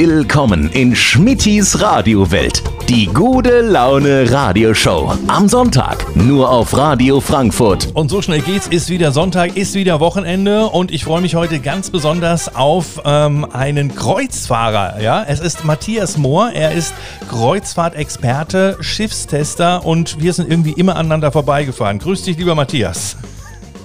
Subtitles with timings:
[0.00, 2.62] Willkommen in Schmittis Radiowelt.
[2.88, 5.12] Die gute Laune Radioshow.
[5.26, 7.88] Am Sonntag nur auf Radio Frankfurt.
[7.94, 11.58] Und so schnell geht's, ist wieder Sonntag, ist wieder Wochenende und ich freue mich heute
[11.58, 15.00] ganz besonders auf ähm, einen Kreuzfahrer.
[15.02, 16.94] Ja, es ist Matthias Mohr, er ist
[17.28, 21.98] Kreuzfahrtexperte, Schiffstester und wir sind irgendwie immer aneinander vorbeigefahren.
[21.98, 23.16] Grüß dich, lieber Matthias.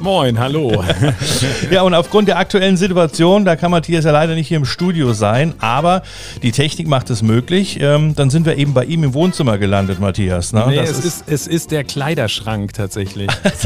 [0.03, 0.83] Moin, hallo.
[1.71, 5.13] ja, und aufgrund der aktuellen Situation, da kann Matthias ja leider nicht hier im Studio
[5.13, 6.03] sein, aber
[6.41, 7.79] die Technik macht es möglich.
[7.79, 10.51] Ähm, dann sind wir eben bei ihm im Wohnzimmer gelandet, Matthias.
[10.51, 10.65] Ne?
[10.67, 13.27] Nee, es ist, ist, es ist der Kleiderschrank tatsächlich.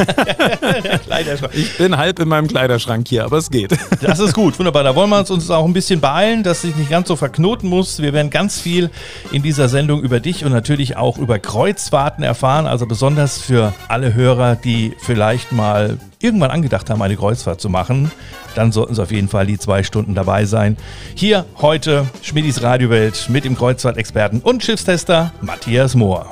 [0.84, 1.54] der Kleiderschrank.
[1.55, 3.76] Ich bin halb in meinem Kleiderschrank hier, aber es geht.
[4.02, 4.84] das ist gut, wunderbar.
[4.84, 8.00] Da wollen wir uns auch ein bisschen beeilen, dass sich nicht ganz so verknoten muss.
[8.00, 8.92] Wir werden ganz viel
[9.31, 12.67] in dieser Sendung über dich und natürlich auch über Kreuzfahrten erfahren.
[12.67, 18.12] Also besonders für alle Hörer, die vielleicht mal irgendwann angedacht haben, eine Kreuzfahrt zu machen,
[18.56, 20.78] dann sollten sie auf jeden Fall die zwei Stunden dabei sein.
[21.16, 26.32] Hier heute Schmidis Radiowelt mit dem Kreuzfahrtexperten und Schiffstester Matthias Mohr.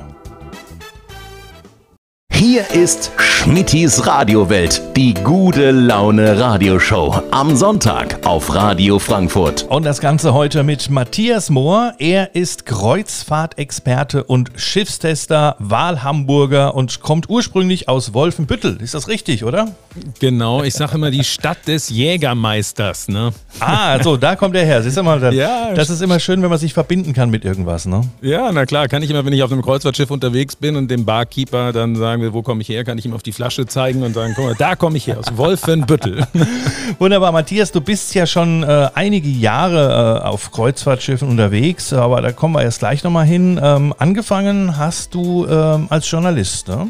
[2.32, 3.12] Hier ist
[3.46, 7.22] Schmittis Radiowelt, die gute Laune Radioshow.
[7.30, 9.68] Am Sonntag auf Radio Frankfurt.
[9.70, 11.94] Und das Ganze heute mit Matthias Mohr.
[12.00, 18.82] Er ist Kreuzfahrtexperte und Schiffstester, Wahlhamburger und kommt ursprünglich aus Wolfenbüttel.
[18.82, 19.68] Ist das richtig, oder?
[20.20, 23.10] Genau, ich sage immer die Stadt des Jägermeisters.
[23.10, 23.32] Ne?
[23.60, 24.82] Ah, so, da kommt er her.
[24.82, 27.46] Siehst du mal, das, ja, das ist immer schön, wenn man sich verbinden kann mit
[27.46, 27.86] irgendwas.
[27.86, 28.02] Ne?
[28.24, 31.06] Ja, na klar, kann ich immer, wenn ich auf einem Kreuzfahrtschiff unterwegs bin und dem
[31.06, 34.04] Barkeeper dann sagen will, wo komme ich her, kann ich ihm auf die Flasche zeigen
[34.04, 36.26] und sagen, guck mal, da komme ich her, aus Wolfenbüttel.
[37.00, 42.32] Wunderbar, Matthias, du bist ja schon äh, einige Jahre äh, auf Kreuzfahrtschiffen unterwegs, aber da
[42.32, 43.60] kommen wir erst gleich nochmal hin.
[43.62, 46.88] Ähm, angefangen hast du ähm, als Journalist, ne?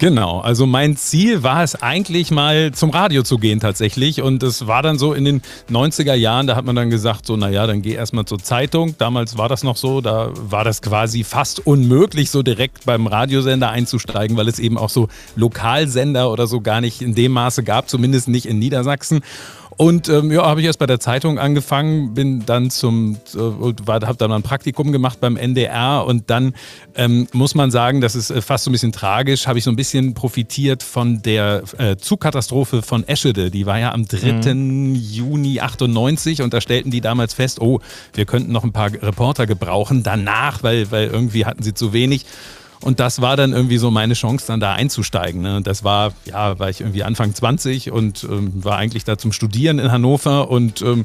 [0.00, 4.68] Genau, also mein Ziel war es eigentlich mal zum Radio zu gehen tatsächlich und es
[4.68, 7.82] war dann so in den 90er Jahren, da hat man dann gesagt, so naja, dann
[7.82, 8.94] geh erstmal zur Zeitung.
[8.98, 13.70] Damals war das noch so, da war das quasi fast unmöglich, so direkt beim Radiosender
[13.70, 17.88] einzusteigen, weil es eben auch so Lokalsender oder so gar nicht in dem Maße gab,
[17.88, 19.22] zumindest nicht in Niedersachsen.
[19.78, 24.16] Und ähm, ja, habe ich erst bei der Zeitung angefangen, bin dann zum, äh, habe
[24.18, 26.52] dann ein Praktikum gemacht beim NDR und dann
[26.96, 29.70] ähm, muss man sagen, das ist äh, fast so ein bisschen tragisch, habe ich so
[29.70, 33.52] ein bisschen profitiert von der äh, Zugkatastrophe von Eschede.
[33.52, 34.52] Die war ja am 3.
[34.52, 34.96] Mhm.
[34.96, 37.78] Juni 98 und da stellten die damals fest, oh,
[38.14, 42.26] wir könnten noch ein paar Reporter gebrauchen danach, weil, weil irgendwie hatten sie zu wenig.
[42.80, 45.42] Und das war dann irgendwie so meine Chance, dann da einzusteigen.
[45.42, 45.60] Ne?
[45.62, 49.78] Das war, ja, war ich irgendwie Anfang 20 und ähm, war eigentlich da zum Studieren
[49.78, 51.04] in Hannover und ähm,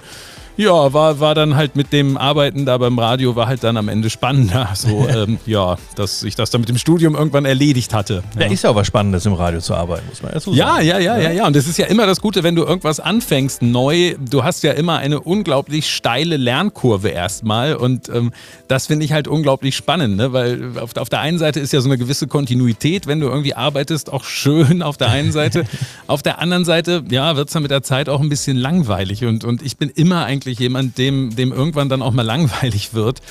[0.56, 3.90] ja, war, war dann halt mit dem Arbeiten da beim Radio, war halt dann am
[3.90, 4.70] Ende spannender.
[4.84, 8.22] So, ähm, ja, dass ich das dann mit dem Studium irgendwann erledigt hatte.
[8.38, 10.86] Ja, ist ja auch was Spannendes im Radio zu arbeiten, muss man ja so sagen.
[10.86, 11.48] Ja, ja, ja, ja, ja.
[11.48, 14.16] Und das ist ja immer das Gute, wenn du irgendwas anfängst neu.
[14.20, 17.76] Du hast ja immer eine unglaublich steile Lernkurve erstmal.
[17.76, 18.34] Und ähm,
[18.68, 20.34] das finde ich halt unglaublich spannend, ne?
[20.34, 23.54] weil auf, auf der einen Seite ist ja so eine gewisse Kontinuität, wenn du irgendwie
[23.54, 25.64] arbeitest, auch schön auf der einen Seite.
[26.08, 29.24] auf der anderen Seite, ja, wird es dann mit der Zeit auch ein bisschen langweilig.
[29.24, 32.94] Und, und ich bin immer eigentlich eigentlich jemand, dem, dem irgendwann dann auch mal langweilig
[32.94, 33.22] wird.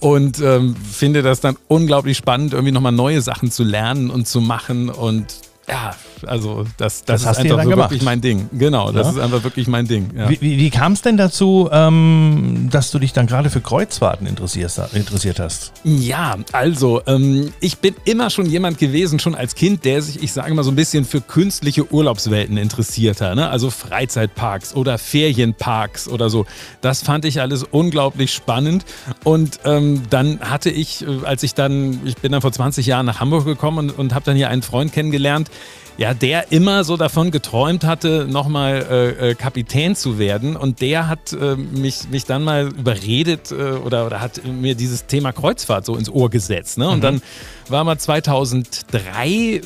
[0.00, 4.40] Und ähm, finde das dann unglaublich spannend, irgendwie nochmal neue Sachen zu lernen und zu
[4.40, 5.26] machen und
[5.68, 5.94] ja,
[6.26, 8.48] also das, das, das ist einfach so wirklich mein Ding.
[8.52, 9.12] Genau, das ja.
[9.12, 10.10] ist einfach wirklich mein Ding.
[10.16, 10.30] Ja.
[10.30, 14.26] Wie, wie, wie kam es denn dazu, ähm, dass du dich dann gerade für Kreuzfahrten
[14.26, 15.72] interessiert hast?
[15.84, 20.32] Ja, also ähm, ich bin immer schon jemand gewesen, schon als Kind, der sich, ich
[20.32, 23.36] sage mal, so ein bisschen für künstliche Urlaubswelten interessiert hat.
[23.36, 23.48] Ne?
[23.48, 26.46] Also Freizeitparks oder Ferienparks oder so.
[26.80, 28.86] Das fand ich alles unglaublich spannend.
[29.24, 33.04] Und ähm, dann hatte ich, äh, als ich dann, ich bin dann vor 20 Jahren
[33.04, 35.50] nach Hamburg gekommen und, und habe dann hier einen Freund kennengelernt,
[35.98, 40.56] ja, der immer so davon geträumt hatte, nochmal äh, äh, Kapitän zu werden.
[40.56, 45.06] Und der hat äh, mich, mich dann mal überredet äh, oder, oder hat mir dieses
[45.06, 46.78] Thema Kreuzfahrt so ins Ohr gesetzt.
[46.78, 46.88] Ne?
[46.88, 47.02] Und mhm.
[47.02, 47.22] dann
[47.70, 49.60] war mal 2003,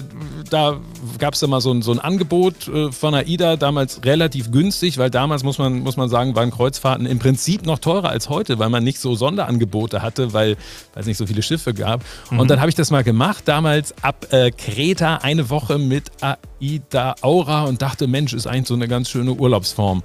[0.50, 0.80] da
[1.18, 5.10] gab es immer so ein, so ein Angebot äh, von AIDA, damals relativ günstig, weil
[5.10, 8.68] damals, muss man, muss man sagen, waren Kreuzfahrten im Prinzip noch teurer als heute, weil
[8.68, 10.56] man nicht so Sonderangebote hatte, weil,
[10.94, 12.04] weil es nicht so viele Schiffe gab.
[12.30, 12.40] Mhm.
[12.40, 17.14] Und dann habe ich das mal gemacht, damals ab äh, Kreta eine Woche mit Aida
[17.22, 20.02] Aura und dachte, Mensch, ist eigentlich so eine ganz schöne Urlaubsform.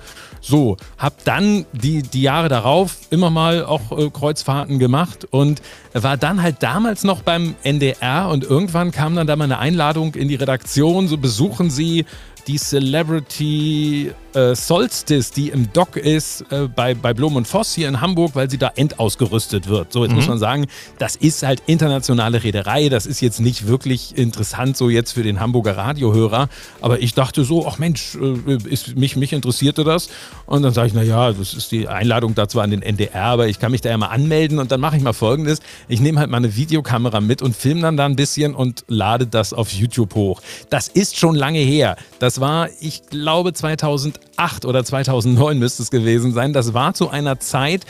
[0.48, 5.62] So, hab dann die, die Jahre darauf immer mal auch äh, Kreuzfahrten gemacht und
[5.92, 10.16] war dann halt damals noch beim NDR und irgendwann kam dann da mal eine Einladung
[10.16, 12.06] in die Redaktion, so besuchen Sie
[12.48, 17.88] die Celebrity äh, Solstice, die im Dock ist äh, bei, bei Blom und Voss hier
[17.88, 19.92] in Hamburg, weil sie da endausgerüstet wird.
[19.92, 20.18] So, jetzt mhm.
[20.18, 20.68] muss man sagen,
[21.00, 22.90] das ist halt internationale Reederei.
[22.90, 26.50] Das ist jetzt nicht wirklich interessant, so jetzt für den Hamburger Radiohörer.
[26.82, 30.10] Aber ich dachte so, ach Mensch, äh, ist, mich, mich interessierte das.
[30.46, 33.48] Und dann sage ich, naja, das ist die Einladung da zwar an den NDR, aber
[33.48, 35.60] ich kann mich da ja mal anmelden und dann mache ich mal folgendes.
[35.88, 39.52] Ich nehme halt meine Videokamera mit und filme dann da ein bisschen und lade das
[39.52, 40.42] auf YouTube hoch.
[40.70, 41.98] Das ist schon lange her.
[42.20, 46.54] Das war, ich glaube, 2008 oder 2009 müsste es gewesen sein.
[46.54, 47.86] Das war zu einer Zeit,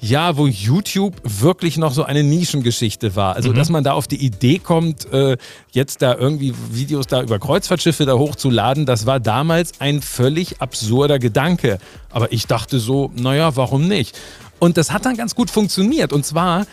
[0.00, 3.36] ja, wo YouTube wirklich noch so eine Nischengeschichte war.
[3.36, 3.54] Also, mhm.
[3.56, 5.36] dass man da auf die Idee kommt, äh,
[5.72, 11.18] jetzt da irgendwie Videos da über Kreuzfahrtschiffe da hochzuladen, das war damals ein völlig absurder
[11.18, 11.78] Gedanke.
[12.10, 14.18] Aber ich dachte so, naja, warum nicht?
[14.58, 16.12] Und das hat dann ganz gut funktioniert.
[16.12, 16.66] Und zwar,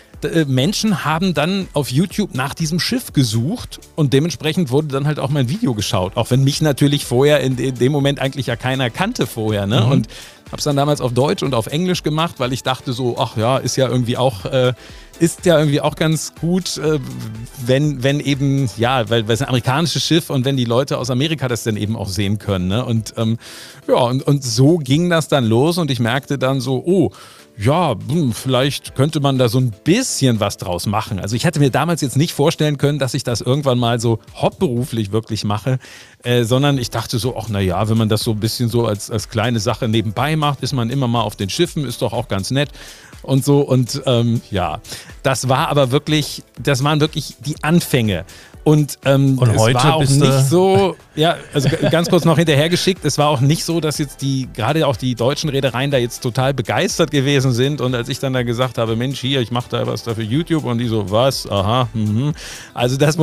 [0.47, 5.29] Menschen haben dann auf YouTube nach diesem Schiff gesucht und dementsprechend wurde dann halt auch
[5.29, 6.17] mein Video geschaut.
[6.17, 9.67] Auch wenn mich natürlich vorher in, dem Moment eigentlich ja keiner kannte vorher.
[9.67, 9.81] Ne?
[9.81, 9.91] Mhm.
[9.91, 10.07] Und
[10.47, 13.35] habe es dann damals auf Deutsch und auf Englisch gemacht, weil ich dachte so, ach
[13.35, 14.73] ja, ist ja irgendwie auch, äh,
[15.19, 16.99] ist ja irgendwie auch ganz gut, äh,
[17.65, 21.09] wenn, wenn eben, ja, weil, weil es ein amerikanisches Schiff und wenn die Leute aus
[21.09, 22.67] Amerika das dann eben auch sehen können.
[22.67, 22.85] Ne?
[22.85, 23.37] Und ähm,
[23.87, 27.11] ja, und, und so ging das dann los und ich merkte dann so, oh,
[27.57, 31.19] ja, hm, vielleicht könnte man da so ein bisschen was draus machen.
[31.19, 34.19] Also ich hätte mir damals jetzt nicht vorstellen können, dass ich das irgendwann mal so
[34.35, 35.79] hauptberuflich wirklich mache,
[36.23, 39.09] äh, sondern ich dachte so, ach naja, wenn man das so ein bisschen so als,
[39.09, 42.27] als kleine Sache nebenbei macht, ist man immer mal auf den Schiffen, ist doch auch
[42.27, 42.69] ganz nett
[43.23, 43.61] und so.
[43.61, 44.79] Und ähm, ja,
[45.23, 48.25] das war aber wirklich, das waren wirklich die Anfänge.
[48.67, 53.05] Und, ähm, und heute es war auch nicht so, ja, also ganz kurz noch hinterhergeschickt,
[53.05, 56.19] es war auch nicht so, dass jetzt die, gerade auch die deutschen Reedereien da jetzt
[56.19, 57.79] total begeistert gewesen sind.
[57.79, 60.21] Und als ich dann da gesagt habe, Mensch, hier, ich mache da was da für
[60.21, 62.33] YouTube und die so, was, aha, mhm.
[62.73, 63.17] Also das,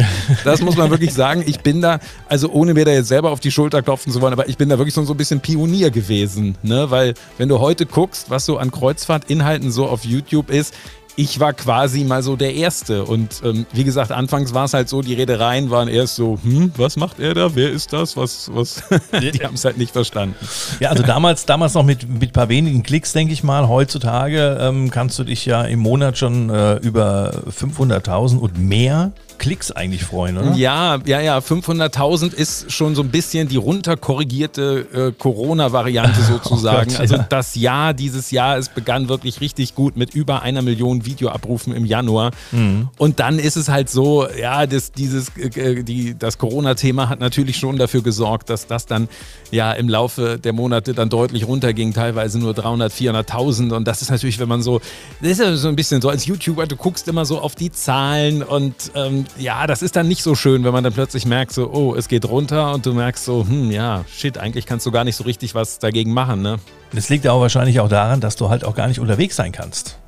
[0.44, 1.44] das muss man wirklich sagen.
[1.46, 4.32] Ich bin da, also ohne mir da jetzt selber auf die Schulter klopfen zu wollen,
[4.32, 6.56] aber ich bin da wirklich so, so ein bisschen Pionier gewesen.
[6.64, 6.90] Ne?
[6.90, 10.74] Weil wenn du heute guckst, was so an Kreuzfahrtinhalten so auf YouTube ist,
[11.18, 13.04] ich war quasi mal so der Erste.
[13.04, 16.72] Und ähm, wie gesagt, anfangs war es halt so, die Redereien waren erst so, hm,
[16.76, 17.56] was macht er da?
[17.56, 18.16] Wer ist das?
[18.16, 18.84] Was, was?
[19.12, 20.36] die haben es halt nicht verstanden.
[20.78, 23.66] Ja, also damals, damals noch mit, mit ein paar wenigen Klicks, denke ich mal.
[23.66, 29.70] Heutzutage ähm, kannst du dich ja im Monat schon äh, über 500.000 und mehr Klicks
[29.70, 30.54] eigentlich freuen, oder?
[30.54, 31.38] Ja, ja, ja.
[31.38, 36.90] 500.000 ist schon so ein bisschen die runterkorrigierte äh, Corona-Variante sozusagen.
[36.90, 37.26] Gott, also ja.
[37.28, 41.84] das Jahr, dieses Jahr, es begann wirklich richtig gut mit über einer Million Videoabrufen im
[41.84, 42.32] Januar.
[42.52, 42.88] Mhm.
[42.98, 47.56] Und dann ist es halt so, ja, das, dieses, äh, die, das Corona-Thema hat natürlich
[47.56, 49.08] schon dafür gesorgt, dass das dann
[49.50, 53.72] ja im Laufe der Monate dann deutlich runterging, teilweise nur 300, 400.000.
[53.72, 54.80] Und das ist natürlich, wenn man so,
[55.20, 57.70] das ist ja so ein bisschen so als YouTuber, du guckst immer so auf die
[57.70, 61.52] Zahlen und ähm, ja, das ist dann nicht so schön, wenn man dann plötzlich merkt,
[61.52, 64.90] so, oh, es geht runter und du merkst so, hm, ja, shit, eigentlich kannst du
[64.90, 66.58] gar nicht so richtig was dagegen machen, ne?
[66.92, 69.98] Das liegt auch wahrscheinlich auch daran, dass du halt auch gar nicht unterwegs sein kannst.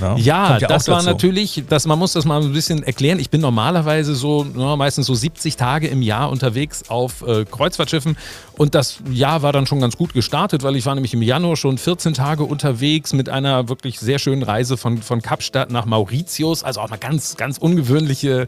[0.00, 3.18] Ja, ja, das war natürlich, das, man muss das mal ein bisschen erklären.
[3.18, 8.16] Ich bin normalerweise so, ja, meistens so 70 Tage im Jahr unterwegs auf äh, Kreuzfahrtschiffen
[8.56, 11.56] und das Jahr war dann schon ganz gut gestartet, weil ich war nämlich im Januar
[11.56, 16.64] schon 14 Tage unterwegs mit einer wirklich sehr schönen Reise von, von Kapstadt nach Mauritius,
[16.64, 18.46] also auch eine ganz, ganz ungewöhnliche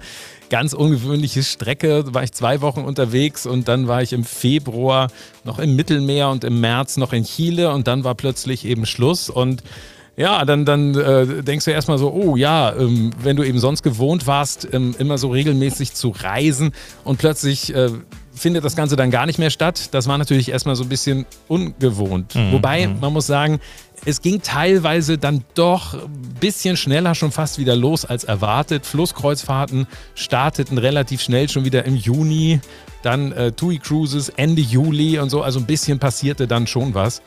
[0.48, 2.04] ganz ungewöhnliche Strecke.
[2.04, 5.08] Da war ich zwei Wochen unterwegs und dann war ich im Februar
[5.44, 9.30] noch im Mittelmeer und im März noch in Chile und dann war plötzlich eben Schluss
[9.30, 9.62] und
[10.16, 13.82] ja, dann, dann äh, denkst du erstmal so, oh ja, ähm, wenn du eben sonst
[13.82, 16.72] gewohnt warst, ähm, immer so regelmäßig zu reisen
[17.04, 17.90] und plötzlich äh,
[18.34, 19.88] findet das Ganze dann gar nicht mehr statt.
[19.92, 22.34] Das war natürlich erstmal so ein bisschen ungewohnt.
[22.34, 22.52] Mhm.
[22.52, 23.00] Wobei, mhm.
[23.00, 23.60] man muss sagen,
[24.06, 28.86] es ging teilweise dann doch ein bisschen schneller schon fast wieder los als erwartet.
[28.86, 32.60] Flusskreuzfahrten starteten relativ schnell schon wieder im Juni.
[33.02, 35.42] Dann äh, TUI Cruises Ende Juli und so.
[35.42, 37.22] Also ein bisschen passierte dann schon was.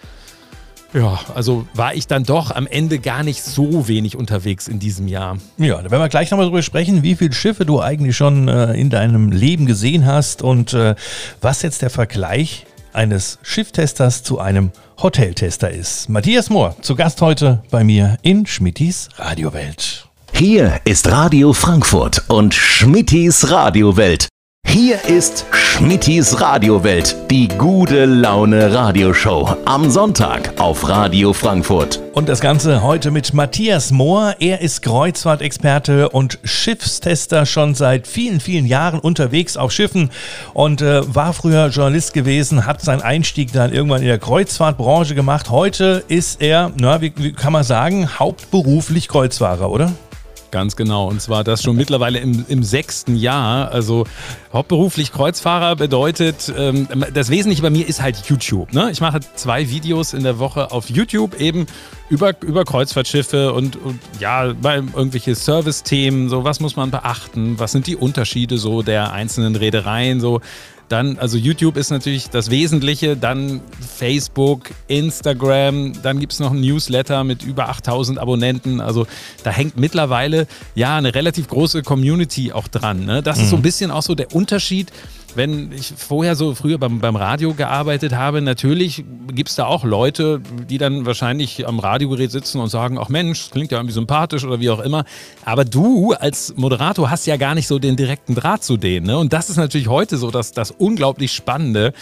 [0.94, 5.08] Ja, also war ich dann doch am Ende gar nicht so wenig unterwegs in diesem
[5.08, 5.38] Jahr.
[5.58, 8.74] Ja, da werden wir gleich nochmal drüber sprechen, wie viele Schiffe du eigentlich schon äh,
[8.74, 10.96] in deinem Leben gesehen hast und äh,
[11.42, 16.10] was jetzt der Vergleich eines Schifftesters zu einem Hoteltester ist.
[16.10, 20.08] Matthias Mohr, zu Gast heute bei mir in Schmittis Radiowelt.
[20.34, 24.28] Hier ist Radio Frankfurt und Schmittis Radiowelt.
[24.72, 32.00] Hier ist Schmittis Radiowelt, die gute Laune Radioshow am Sonntag auf Radio Frankfurt.
[32.14, 34.36] Und das Ganze heute mit Matthias Mohr.
[34.38, 40.12] Er ist Kreuzfahrtexperte und Schiffstester schon seit vielen, vielen Jahren unterwegs auf Schiffen
[40.54, 45.50] und äh, war früher Journalist gewesen, hat seinen Einstieg dann irgendwann in der Kreuzfahrtbranche gemacht.
[45.50, 49.94] Heute ist er, na, wie, wie kann man sagen, hauptberuflich Kreuzfahrer, oder?
[50.52, 51.08] Ganz genau.
[51.08, 53.72] Und zwar das schon mittlerweile im, im sechsten Jahr.
[53.72, 54.06] Also
[54.52, 58.74] hauptberuflich Kreuzfahrer bedeutet, ähm, das Wesentliche bei mir ist halt YouTube.
[58.74, 58.90] Ne?
[58.92, 61.68] Ich mache zwei Videos in der Woche auf YouTube eben
[62.10, 66.30] über, über Kreuzfahrtschiffe und, und ja, irgendwelche Service-Themen.
[66.30, 67.60] So, was muss man beachten?
[67.60, 70.20] Was sind die Unterschiede so der einzelnen Reedereien?
[70.20, 70.42] So,
[70.90, 76.62] Dann, also YouTube ist natürlich das Wesentliche, dann Facebook, Instagram, dann gibt es noch ein
[76.62, 78.82] Newsletter mit über 8000 Abonnenten.
[78.82, 79.06] Also
[79.44, 83.06] da hängt mittlerweile ja eine relativ große Community auch dran.
[83.06, 83.22] Ne?
[83.22, 83.44] Das mhm.
[83.44, 84.92] ist so ein bisschen auch so der Unterschied
[85.36, 89.84] wenn ich vorher so früher beim, beim Radio gearbeitet habe, natürlich gibt es da auch
[89.84, 94.44] Leute, die dann wahrscheinlich am Radiogerät sitzen und sagen, ach Mensch, klingt ja irgendwie sympathisch
[94.44, 95.06] oder wie auch immer.
[95.46, 99.06] Aber du als Moderator hast ja gar nicht so den direkten Draht zu denen.
[99.06, 99.18] Ne?
[99.18, 101.94] Und das ist natürlich heute so das, das unglaublich Spannende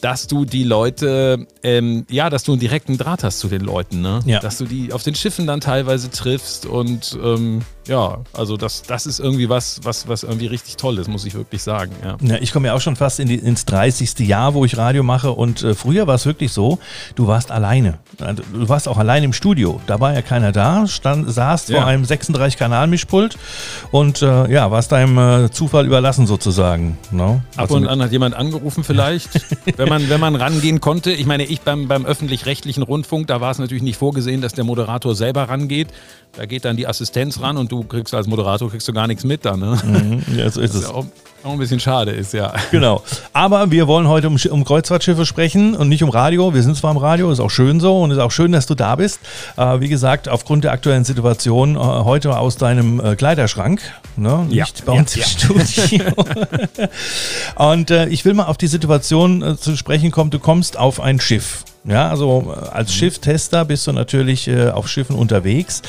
[0.00, 4.00] dass du die Leute, ähm, ja, dass du einen direkten Draht hast zu den Leuten,
[4.00, 4.20] ne?
[4.24, 4.40] Ja.
[4.40, 9.06] Dass du die auf den Schiffen dann teilweise triffst und ähm, ja, also das, das
[9.06, 11.92] ist irgendwie was, was, was irgendwie richtig toll ist, muss ich wirklich sagen.
[12.04, 14.18] Ja, ja ich komme ja auch schon fast in die, ins 30.
[14.20, 16.78] Jahr, wo ich Radio mache und äh, früher war es wirklich so,
[17.14, 17.98] du warst alleine.
[18.20, 19.80] Also, du warst auch allein im Studio.
[19.86, 21.78] Da war ja keiner da, stand, saßt ja.
[21.78, 23.38] vor einem 36-Kanal-Mischpult
[23.90, 26.98] und äh, ja, warst deinem äh, Zufall überlassen sozusagen.
[27.10, 27.34] No?
[27.34, 27.42] Ne?
[27.56, 29.30] Ab also und an hat jemand angerufen vielleicht,
[29.78, 31.12] wenn man, wenn man rangehen konnte.
[31.12, 34.64] Ich meine, ich beim, beim öffentlich-rechtlichen Rundfunk, da war es natürlich nicht vorgesehen, dass der
[34.64, 35.88] Moderator selber rangeht.
[36.36, 39.24] Da geht dann die Assistenz ran und du kriegst als Moderator kriegst du gar nichts
[39.24, 39.60] mit dann.
[39.60, 39.78] Ne?
[39.84, 40.82] Mhm, ja, so ist es.
[40.82, 41.06] Ja auch,
[41.44, 42.52] auch, ein bisschen schade ist, ja.
[42.70, 43.02] Genau.
[43.32, 46.54] Aber wir wollen heute um, um, Kreuzfahrtschiffe sprechen und nicht um Radio.
[46.54, 48.74] Wir sind zwar im Radio, ist auch schön so und ist auch schön, dass du
[48.74, 49.20] da bist.
[49.56, 53.80] Äh, wie gesagt, aufgrund der aktuellen Situation äh, heute aus deinem äh, Kleiderschrank,
[54.16, 54.46] ne?
[54.48, 56.12] nicht ja, bei uns ja, im Studio.
[57.56, 60.30] und äh, ich will mal auf die Situation äh, zu sprechen kommen.
[60.30, 61.64] Du kommst auf ein Schiff.
[61.88, 62.98] Ja, also äh, als mhm.
[62.98, 65.80] Schifftester bist du natürlich äh, auf Schiffen unterwegs.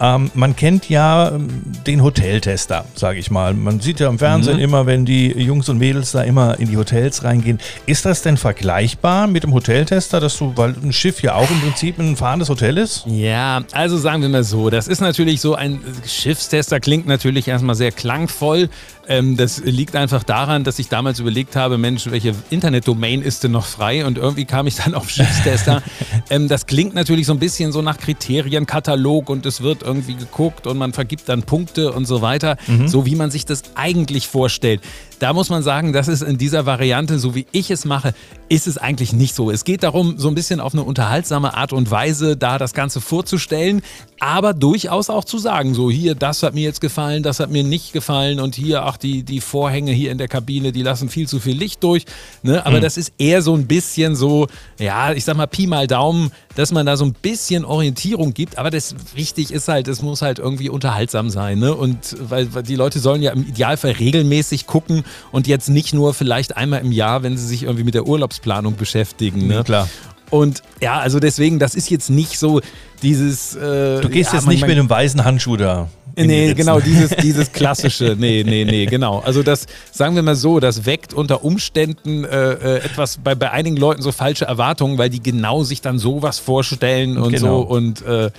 [0.00, 3.54] Ähm, man kennt ja ähm, den Hoteltester, sage ich mal.
[3.54, 4.62] Man sieht ja im Fernsehen mhm.
[4.62, 7.58] immer, wenn die Jungs und Mädels da immer in die Hotels reingehen.
[7.86, 11.60] Ist das denn vergleichbar mit dem Hoteltester, dass du, weil ein Schiff ja auch im
[11.60, 13.04] Prinzip ein fahrendes Hotel ist?
[13.06, 17.76] Ja, also sagen wir mal so, das ist natürlich so, ein Schiffstester klingt natürlich erstmal
[17.76, 18.68] sehr klangvoll.
[19.08, 23.52] Ähm, das liegt einfach daran, dass ich damals überlegt habe, Mensch, welche Internetdomain ist denn
[23.52, 24.04] noch frei?
[24.04, 25.82] Und irgendwie kam ich dann auf Schiffstester.
[26.30, 30.66] ähm, das klingt natürlich so ein bisschen so nach Kriterienkatalog und es wird irgendwie geguckt
[30.66, 32.88] und man vergibt dann Punkte und so weiter, mhm.
[32.88, 34.80] so wie man sich das eigentlich vorstellt.
[35.18, 38.12] Da muss man sagen, das ist in dieser Variante, so wie ich es mache,
[38.48, 39.50] ist es eigentlich nicht so.
[39.50, 43.00] Es geht darum, so ein bisschen auf eine unterhaltsame Art und Weise da das Ganze
[43.00, 43.82] vorzustellen,
[44.20, 47.64] aber durchaus auch zu sagen, so hier, das hat mir jetzt gefallen, das hat mir
[47.64, 51.26] nicht gefallen und hier, ach, die, die Vorhänge hier in der Kabine, die lassen viel
[51.28, 52.04] zu viel Licht durch.
[52.42, 52.64] Ne?
[52.64, 52.82] Aber mhm.
[52.82, 54.46] das ist eher so ein bisschen so,
[54.78, 58.58] ja, ich sag mal Pi mal Daumen, dass man da so ein bisschen Orientierung gibt.
[58.58, 61.58] Aber das wichtig ist halt, es muss halt irgendwie unterhaltsam sein.
[61.58, 61.74] Ne?
[61.74, 66.14] Und weil, weil die Leute sollen ja im Idealfall regelmäßig gucken und jetzt nicht nur
[66.14, 69.46] vielleicht einmal im Jahr, wenn sie sich irgendwie mit der Urlaubsplanung beschäftigen.
[69.46, 69.54] Ne?
[69.54, 69.88] Ja, klar.
[70.30, 72.60] Und ja, also deswegen, das ist jetzt nicht so
[73.02, 73.54] dieses.
[73.54, 75.88] Äh, du gehst ja, jetzt nicht mit einem weißen Handschuh da.
[76.16, 78.16] Nee, genau, dieses, dieses klassische.
[78.18, 79.18] Nee, nee, nee, genau.
[79.20, 83.50] Also das, sagen wir mal so, das weckt unter Umständen äh, äh, etwas bei, bei
[83.50, 87.60] einigen Leuten so falsche Erwartungen, weil die genau sich dann sowas vorstellen und genau.
[87.60, 88.30] so und äh,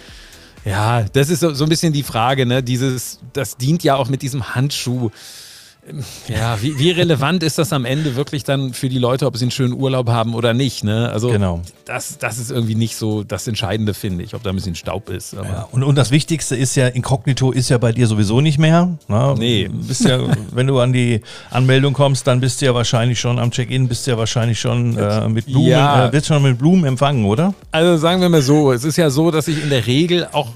[0.66, 2.62] ja, das ist so, so ein bisschen die Frage, ne?
[2.62, 5.12] Dieses, das dient ja auch mit diesem Handschuh
[6.27, 9.46] ja, wie, wie, relevant ist das am Ende wirklich dann für die Leute, ob sie
[9.46, 10.84] einen schönen Urlaub haben oder nicht?
[10.84, 11.10] Ne?
[11.10, 11.62] Also genau.
[11.86, 15.10] das, das ist irgendwie nicht so das Entscheidende, finde ich, ob da ein bisschen Staub
[15.10, 15.34] ist.
[15.34, 18.98] Ja, und, und das Wichtigste ist ja, Inkognito ist ja bei dir sowieso nicht mehr.
[19.08, 19.36] Ne?
[19.38, 19.70] Nee.
[19.72, 20.20] Bist ja,
[20.51, 24.08] wenn du an die Anmeldung kommst, dann bist du ja wahrscheinlich schon am Check-in, bist
[24.08, 26.08] du ja wahrscheinlich schon äh, mit Blumen, ja.
[26.08, 27.53] äh, wirst schon mit Blumen empfangen, oder?
[27.72, 30.50] Also sagen wir mal so, es ist ja so, dass ich in der Regel auch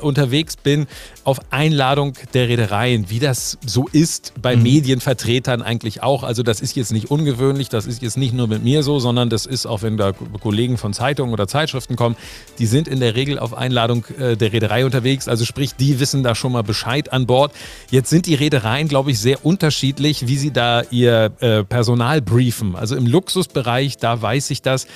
[0.00, 0.86] unterwegs bin
[1.22, 4.63] auf Einladung der Reedereien, wie das so ist bei mhm.
[4.64, 6.24] Medienvertretern eigentlich auch.
[6.24, 9.30] Also das ist jetzt nicht ungewöhnlich, das ist jetzt nicht nur mit mir so, sondern
[9.30, 12.16] das ist auch, wenn da Kollegen von Zeitungen oder Zeitschriften kommen,
[12.58, 15.28] die sind in der Regel auf Einladung äh, der Reederei unterwegs.
[15.28, 17.52] Also sprich, die wissen da schon mal Bescheid an Bord.
[17.90, 22.74] Jetzt sind die Reedereien, glaube ich, sehr unterschiedlich, wie sie da ihr äh, Personal briefen.
[22.74, 24.86] Also im Luxusbereich, da weiß ich das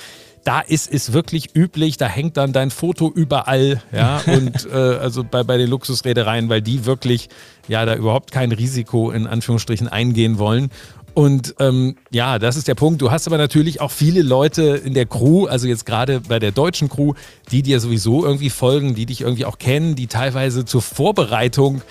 [0.45, 5.25] da ist es wirklich üblich, da hängt dann dein Foto überall, ja, und äh, also
[5.25, 7.29] bei, bei den Luxusreedereien, weil die wirklich
[7.69, 10.71] ja da überhaupt kein Risiko in Anführungsstrichen eingehen wollen.
[11.15, 13.03] Und ähm, ja, das ist der Punkt.
[13.03, 16.53] Du hast aber natürlich auch viele Leute in der Crew, also jetzt gerade bei der
[16.53, 17.15] deutschen Crew,
[17.51, 21.83] die dir sowieso irgendwie folgen, die dich irgendwie auch kennen, die teilweise zur Vorbereitung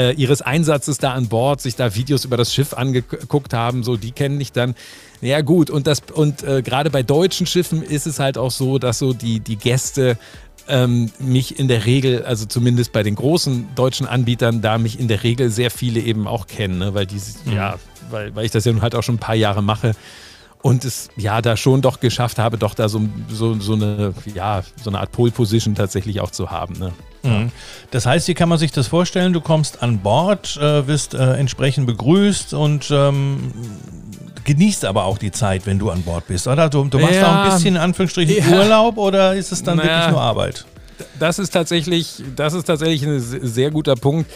[0.00, 3.96] äh, ihres Einsatzes da an Bord sich da Videos über das Schiff angeguckt haben, so
[3.96, 4.74] die kennen dich dann.
[5.20, 8.78] Ja gut, und, das, und äh, gerade bei deutschen Schiffen ist es halt auch so,
[8.78, 10.16] dass so die, die Gäste
[10.68, 15.08] ähm, mich in der Regel, also zumindest bei den großen deutschen Anbietern, da mich in
[15.08, 16.94] der Regel sehr viele eben auch kennen, ne?
[16.94, 17.52] weil, die, mhm.
[17.52, 17.76] ja,
[18.10, 19.92] weil, weil ich das ja nun halt auch schon ein paar Jahre mache
[20.62, 24.62] und es ja da schon doch geschafft habe, doch da so, so, so, eine, ja,
[24.82, 26.78] so eine Art Pole Position tatsächlich auch zu haben.
[26.78, 26.92] Ne?
[27.22, 27.50] Mhm.
[27.90, 29.32] Das heißt, wie kann man sich das vorstellen?
[29.32, 33.52] Du kommst an Bord, äh, wirst äh, entsprechend begrüßt und ähm,
[34.44, 36.68] genießt aber auch die Zeit, wenn du an Bord bist, oder?
[36.70, 37.28] Du, du machst Ja.
[37.42, 38.58] auch ein bisschen in Anführungsstrichen Ja.
[38.58, 39.90] Urlaub oder ist es dann Naja.
[39.96, 40.64] wirklich nur Arbeit?
[41.18, 44.30] Das ist tatsächlich, das ist tatsächlich ein se- sehr guter Punkt.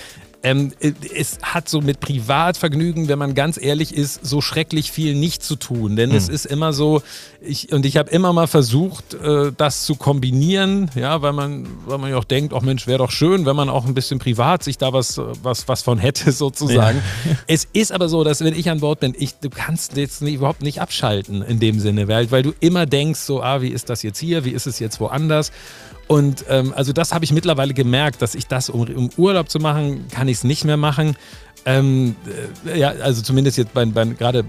[0.45, 0.73] Ähm,
[1.17, 5.57] es hat so mit Privatvergnügen, wenn man ganz ehrlich ist, so schrecklich viel nicht zu
[5.57, 5.97] tun.
[5.97, 7.01] Denn es ist immer so,
[7.41, 11.97] ich, und ich habe immer mal versucht, äh, das zu kombinieren, ja, weil man, weil
[11.97, 14.63] man ja auch denkt, ach Mensch, wäre doch schön, wenn man auch ein bisschen privat
[14.63, 17.01] sich da was, äh, was, was von hätte, sozusagen.
[17.47, 20.35] Es ist aber so, dass wenn ich an Bord bin, ich, du kannst jetzt nicht,
[20.35, 23.89] überhaupt nicht abschalten in dem Sinne, weil, weil du immer denkst, so, ah, wie ist
[23.89, 25.53] das jetzt hier, wie ist es jetzt woanders?
[26.07, 29.59] Und ähm, also das habe ich mittlerweile gemerkt, dass ich das, um, um Urlaub zu
[29.59, 31.17] machen, kann ich es nicht mehr machen.
[31.67, 32.17] Ähm,
[32.67, 34.45] äh, ja, also zumindest jetzt bei, bei gerade,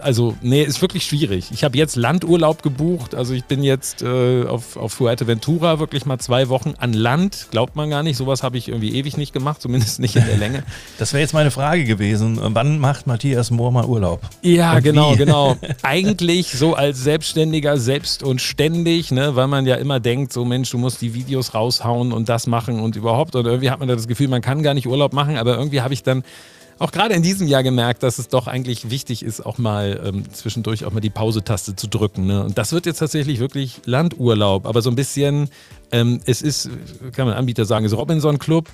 [0.00, 1.50] also nee, ist wirklich schwierig.
[1.52, 6.18] Ich habe jetzt Landurlaub gebucht, also ich bin jetzt äh, auf, auf Fuerteventura wirklich mal
[6.18, 9.60] zwei Wochen an Land, glaubt man gar nicht, sowas habe ich irgendwie ewig nicht gemacht,
[9.60, 10.62] zumindest nicht in der Länge.
[10.98, 12.38] Das wäre jetzt meine Frage gewesen.
[12.40, 14.20] Wann macht Matthias Mohr mal Urlaub?
[14.42, 15.16] Ja, Und genau, wie?
[15.18, 15.56] genau.
[15.82, 20.70] Eigentlich so als Selbstständiger, selbst und ständig, ne, weil man ja immer denkt, so Mensch,
[20.70, 23.34] du musst die Videos raushauen und das machen und überhaupt.
[23.36, 25.80] Und irgendwie hat man da das Gefühl, man kann gar nicht Urlaub machen, aber irgendwie
[25.80, 26.22] habe ich dann
[26.78, 30.32] auch gerade in diesem Jahr gemerkt, dass es doch eigentlich wichtig ist, auch mal ähm,
[30.32, 32.26] zwischendurch auch mal die Pause-Taste zu drücken.
[32.26, 32.44] Ne?
[32.44, 35.48] Und das wird jetzt tatsächlich wirklich Landurlaub, aber so ein bisschen,
[35.90, 36.70] ähm, es ist,
[37.12, 38.68] kann man Anbieter sagen, ist Robinson Club.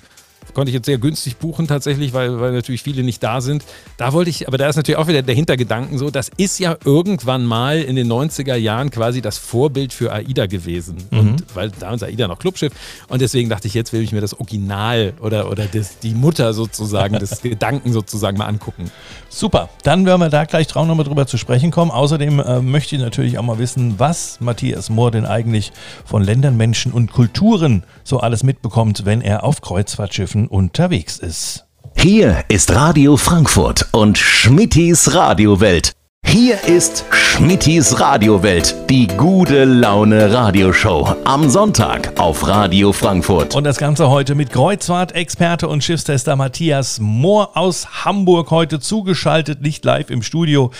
[0.53, 3.63] Konnte ich jetzt sehr günstig buchen tatsächlich, weil, weil natürlich viele nicht da sind.
[3.97, 6.77] Da wollte ich, aber da ist natürlich auch wieder der Hintergedanken so, das ist ja
[6.85, 10.97] irgendwann mal in den 90er Jahren quasi das Vorbild für AIDA gewesen.
[11.11, 12.73] Und weil da ist AIDA noch Clubschiff.
[13.07, 16.53] Und deswegen dachte ich, jetzt will ich mir das Original oder, oder das, die Mutter
[16.53, 18.91] sozusagen, des Gedanken sozusagen mal angucken.
[19.37, 21.91] Super, dann werden wir da gleich drauf nochmal drüber zu sprechen kommen.
[21.91, 25.73] Außerdem äh, möchte ich natürlich auch mal wissen, was Matthias Mohr denn eigentlich
[26.05, 31.65] von Ländern, Menschen und Kulturen so alles mitbekommt, wenn er auf Kreuzfahrtschiffen unterwegs ist.
[31.97, 35.91] Hier ist Radio Frankfurt und Schmittis Radiowelt.
[36.27, 41.15] Hier ist Schmittis Radiowelt, die gute Laune Radioshow.
[41.23, 43.55] Am Sonntag auf Radio Frankfurt.
[43.55, 49.85] Und das Ganze heute mit Kreuzfahrt-Experte und Schiffstester Matthias Mohr aus Hamburg heute zugeschaltet, nicht
[49.85, 50.71] live im Studio,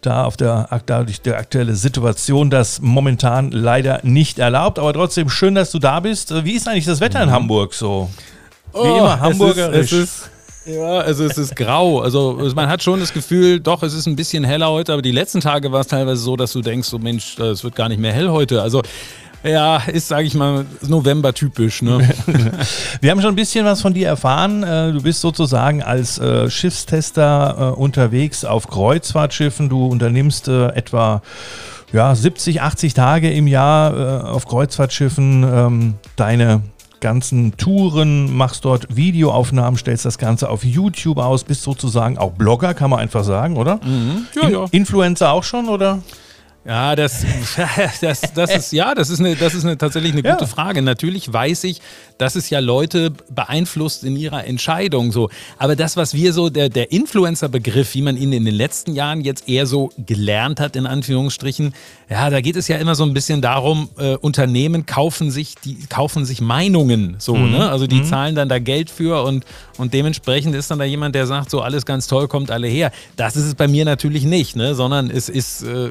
[0.00, 4.78] da auf der, dadurch der aktuelle Situation das momentan leider nicht erlaubt.
[4.78, 6.44] Aber trotzdem schön, dass du da bist.
[6.44, 8.08] Wie ist eigentlich das Wetter in Hamburg so?
[8.72, 9.76] Wie immer hamburgerisch.
[9.76, 10.30] Oh, Es ist, es ist,
[10.64, 12.00] ja, also es ist grau.
[12.00, 15.12] Also man hat schon das Gefühl, doch, es ist ein bisschen heller heute, aber die
[15.12, 18.00] letzten Tage war es teilweise so, dass du denkst, so Mensch, es wird gar nicht
[18.00, 18.62] mehr hell heute.
[18.62, 18.82] Also
[19.44, 21.82] ja, ist, sage ich mal, November-typisch.
[21.82, 22.08] Ne?
[23.00, 24.62] Wir haben schon ein bisschen was von dir erfahren.
[24.62, 29.68] Äh, Du bist sozusagen als äh, Schiffstester äh, unterwegs auf Kreuzfahrtschiffen.
[29.68, 31.22] Du unternimmst äh, etwa
[31.92, 36.62] ja, 70, 80 Tage im Jahr äh, auf Kreuzfahrtschiffen ähm, deine
[37.02, 42.72] ganzen Touren, machst dort Videoaufnahmen, stellst das Ganze auf YouTube aus, bist sozusagen auch Blogger,
[42.72, 43.78] kann man einfach sagen, oder?
[44.34, 44.64] Ja, In ja.
[44.70, 45.98] Influencer auch schon, oder?
[46.64, 47.24] Ja, das,
[48.00, 50.34] das, das ist ja, das ist eine, das ist eine tatsächlich eine Ja.
[50.34, 50.80] gute Frage.
[50.80, 51.80] Natürlich weiß ich,
[52.18, 55.28] dass es ja Leute beeinflusst in ihrer Entscheidung so.
[55.58, 59.22] Aber das, was wir so der der Influencer-Begriff, wie man ihn in den letzten Jahren
[59.22, 61.74] jetzt eher so gelernt hat in Anführungsstrichen,
[62.08, 65.78] ja, da geht es ja immer so ein bisschen darum, äh, Unternehmen kaufen sich die
[65.88, 67.70] kaufen sich Meinungen so, ne?
[67.70, 69.44] Also die zahlen dann da Geld für und
[69.78, 72.92] und dementsprechend ist dann da jemand, der sagt, so alles ganz toll, kommt alle her.
[73.16, 74.74] Das ist es bei mir natürlich nicht, ne?
[74.76, 75.90] Sondern es ist äh,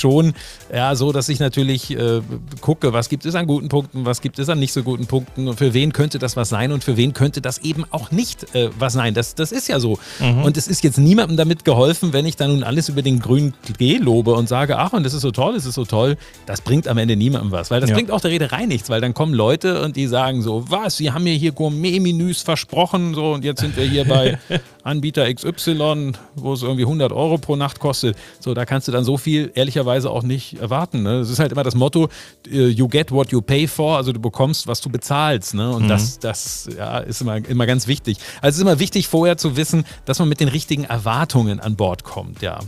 [0.00, 0.32] schon
[0.74, 2.20] ja so, dass ich natürlich äh,
[2.60, 5.46] gucke, was gibt es an guten Punkten, was gibt es an nicht so guten Punkten
[5.48, 8.54] und für wen könnte das was sein und für wen könnte das eben auch nicht
[8.54, 9.14] äh, was sein.
[9.14, 9.98] Das, das ist ja so.
[10.44, 13.54] Und es ist jetzt niemandem damit geholfen, wenn ich dann nun alles über den grünen
[13.76, 16.16] Klee lobe und sage, ach und das ist so toll, das ist so toll.
[16.46, 17.96] Das bringt am Ende niemandem was, weil das Ja.
[17.96, 21.12] bringt auch der Reederei nichts, weil dann kommen Leute und die sagen so, was, Sie
[21.12, 24.38] haben mir hier Gourmet-Menüs versprochen so und jetzt sind wir hier bei
[24.84, 28.16] Anbieter XY, wo es irgendwie 100 Euro pro Nacht kostet.
[28.38, 31.02] So, da kannst du dann so viel ehrlicherweise auch nicht erwarten.
[31.02, 31.18] Ne?
[31.20, 32.08] Das ist halt immer das Motto,
[32.50, 35.54] äh, you get what you pay for, also du bekommst, was du bezahlst.
[35.54, 35.70] Ne?
[35.70, 38.18] Und das, das ja, ist immer, immer ganz wichtig.
[38.40, 41.76] Also es ist immer wichtig, vorher zu wissen, dass man mit den richtigen Erwartungen an
[41.76, 42.42] Bord kommt.
[42.42, 42.60] Ja.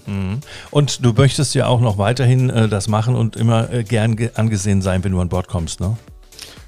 [0.70, 4.30] Und du möchtest ja auch noch weiterhin äh, das machen und immer äh, gern ge
[4.34, 5.96] angesehen sein, wenn du an Bord kommst, ne?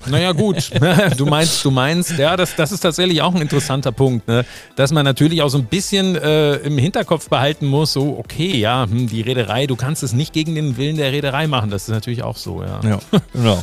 [0.06, 0.70] Naja, gut.
[1.16, 4.44] Du meinst, du meinst, ja, das, das ist tatsächlich auch ein interessanter Punkt, ne?
[4.76, 8.86] dass man natürlich auch so ein bisschen äh, im Hinterkopf behalten muss, so, okay, ja,
[8.88, 11.70] hm, die Reederei, du kannst es nicht gegen den Willen der Reederei machen.
[11.70, 12.80] Das ist natürlich auch so, ja.
[12.82, 12.98] Ja,
[13.32, 13.62] genau.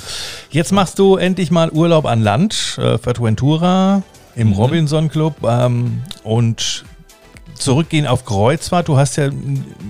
[0.51, 4.03] Jetzt machst du endlich mal Urlaub an Land, äh, Fuerteventura
[4.35, 6.85] im Robinson Club ähm, und
[7.55, 8.87] zurückgehen auf Kreuzfahrt.
[8.87, 9.29] Du hast ja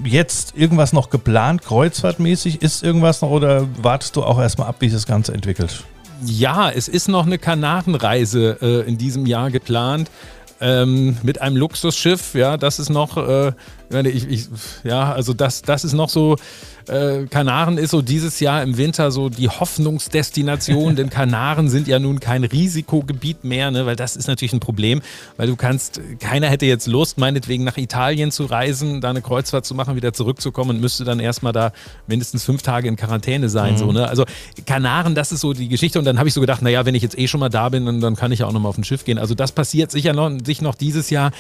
[0.04, 2.62] jetzt irgendwas noch geplant, kreuzfahrtmäßig.
[2.62, 5.84] Ist irgendwas noch oder wartest du auch erstmal ab, wie sich das Ganze entwickelt?
[6.24, 10.10] Ja, es ist noch eine Kanarenreise äh, in diesem Jahr geplant.
[10.60, 13.54] Ähm, mit einem Luxusschiff, ja, das ist noch äh,
[14.06, 14.48] ich, ich,
[14.84, 16.38] ja, also das, das ist noch so,
[16.88, 22.00] äh, Kanaren ist so dieses Jahr im Winter so die Hoffnungsdestination, denn Kanaren sind ja
[22.00, 25.02] nun kein Risikogebiet mehr, ne, weil das ist natürlich ein Problem,
[25.38, 29.66] weil du kannst, keiner hätte jetzt Lust, meinetwegen nach Italien zu reisen, da eine Kreuzfahrt
[29.66, 31.72] zu machen, wieder zurückzukommen und müsste dann erstmal da
[32.08, 33.74] mindestens fünf Tage in Quarantäne sein.
[33.74, 33.78] Mhm.
[33.78, 34.08] So, ne?
[34.08, 34.26] Also
[34.66, 37.04] Kanaren, das ist so die Geschichte und dann habe ich so gedacht, naja, wenn ich
[37.04, 38.84] jetzt eh schon mal da bin, dann, dann kann ich ja auch nochmal auf ein
[38.84, 39.18] Schiff gehen.
[39.18, 41.32] Also das passiert sicher noch, sich noch dieses Jahr.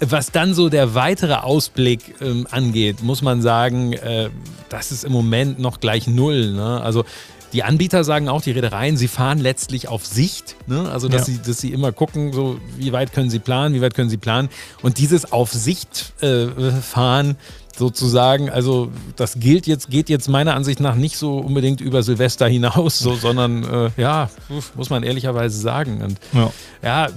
[0.00, 4.30] Was dann so der weitere Ausblick ähm, angeht, muss man sagen, äh,
[4.70, 6.52] das ist im Moment noch gleich null.
[6.52, 6.80] Ne?
[6.80, 7.04] Also
[7.52, 10.56] die Anbieter sagen auch, die Reedereien, sie fahren letztlich auf Sicht.
[10.66, 10.88] Ne?
[10.90, 11.34] Also, dass, ja.
[11.34, 14.16] sie, dass sie immer gucken, so, wie weit können sie planen, wie weit können sie
[14.16, 14.48] planen.
[14.82, 17.36] Und dieses auf Sicht äh, fahren,
[17.80, 18.48] sozusagen.
[18.48, 23.00] Also das gilt jetzt, geht jetzt meiner Ansicht nach nicht so unbedingt über Silvester hinaus,
[23.00, 24.30] so, sondern äh, ja,
[24.76, 26.02] muss man ehrlicherweise sagen.
[26.02, 27.08] Und ja, ja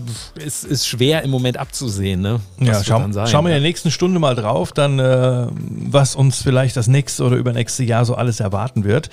[0.43, 2.21] es ist schwer im Moment abzusehen.
[2.21, 2.39] Ne?
[2.59, 5.47] ja, schau, sein, schauen wir in der nächsten Stunde mal drauf, dann äh,
[5.91, 9.09] was uns vielleicht das nächste oder übernächste Jahr so alles erwarten wird.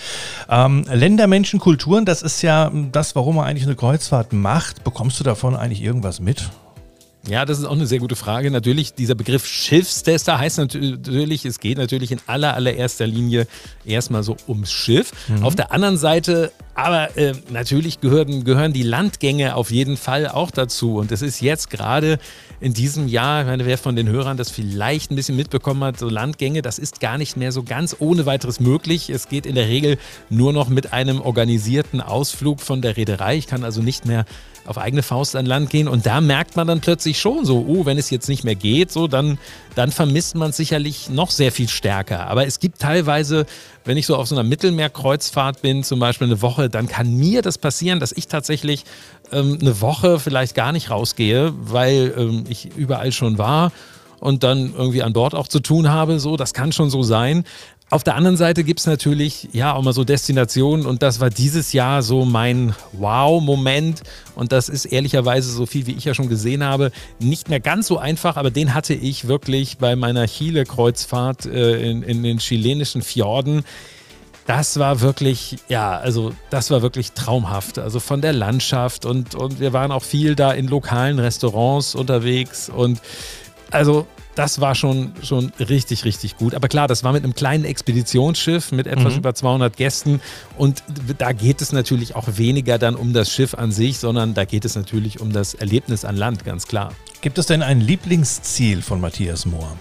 [0.49, 4.85] Ähm, Länder, Menschen, Kulturen, das ist ja das, warum man eigentlich eine Kreuzfahrt macht.
[4.85, 6.49] Bekommst du davon eigentlich irgendwas mit?
[7.29, 8.51] Ja, das ist auch eine sehr gute Frage.
[8.51, 13.47] Natürlich, dieser Begriff Schiffstester heißt natürlich, es geht natürlich in aller, allererster Linie
[13.85, 15.13] erstmal so ums Schiff.
[15.29, 15.45] Mhm.
[15.45, 20.51] Auf der anderen Seite, aber äh, natürlich gehören, gehören die Landgänge auf jeden Fall auch
[20.51, 20.97] dazu.
[20.97, 22.19] Und es ist jetzt gerade
[22.59, 25.99] in diesem Jahr, ich meine, wer von den Hörern das vielleicht ein bisschen mitbekommen hat,
[25.99, 29.11] so Landgänge, das ist gar nicht mehr so ganz ohne weiteres möglich.
[29.11, 29.99] Es geht in der Regel
[30.31, 33.37] nur noch mit einem organisierten Ausflug von der Reederei.
[33.37, 34.25] Ich kann also nicht mehr
[34.67, 35.89] auf eigene Faust an Land gehen.
[35.89, 38.93] Und da merkt man dann plötzlich schon so, oh, wenn es jetzt nicht mehr geht,
[38.93, 39.39] so, dann,
[39.75, 42.27] dann vermisst man es sicherlich noch sehr viel stärker.
[42.27, 43.47] Aber es gibt teilweise,
[43.85, 47.43] wenn ich so auf so einer Mittelmeerkreuzfahrt bin, zum Beispiel eine Woche, dann kann mir
[47.43, 48.85] das passieren, dass ich tatsächlich
[49.33, 53.73] ähm, eine Woche vielleicht gar nicht rausgehe, weil ähm, ich überall schon war
[54.21, 56.21] und dann irgendwie an Bord auch zu tun habe.
[56.21, 57.45] So, das kann schon so sein.
[57.93, 61.29] Auf der anderen Seite gibt es natürlich ja auch mal so Destinationen und das war
[61.29, 64.03] dieses Jahr so mein Wow-Moment
[64.37, 67.89] und das ist ehrlicherweise so viel, wie ich ja schon gesehen habe, nicht mehr ganz
[67.89, 73.03] so einfach, aber den hatte ich wirklich bei meiner Chile-Kreuzfahrt äh, in, in den chilenischen
[73.03, 73.65] Fjorden.
[74.47, 77.81] Das war wirklich, ja, also das war wirklich traumhaft.
[77.81, 82.69] Also von der Landschaft und, und wir waren auch viel da in lokalen Restaurants unterwegs
[82.69, 83.01] und
[83.73, 86.55] also das war schon, schon richtig, richtig gut.
[86.55, 89.21] Aber klar, das war mit einem kleinen Expeditionsschiff mit etwas mhm.
[89.21, 90.21] über 200 Gästen.
[90.57, 90.83] Und
[91.19, 94.65] da geht es natürlich auch weniger dann um das Schiff an sich, sondern da geht
[94.65, 96.93] es natürlich um das Erlebnis an Land, ganz klar.
[97.21, 99.77] Gibt es denn ein Lieblingsziel von Matthias Mohr?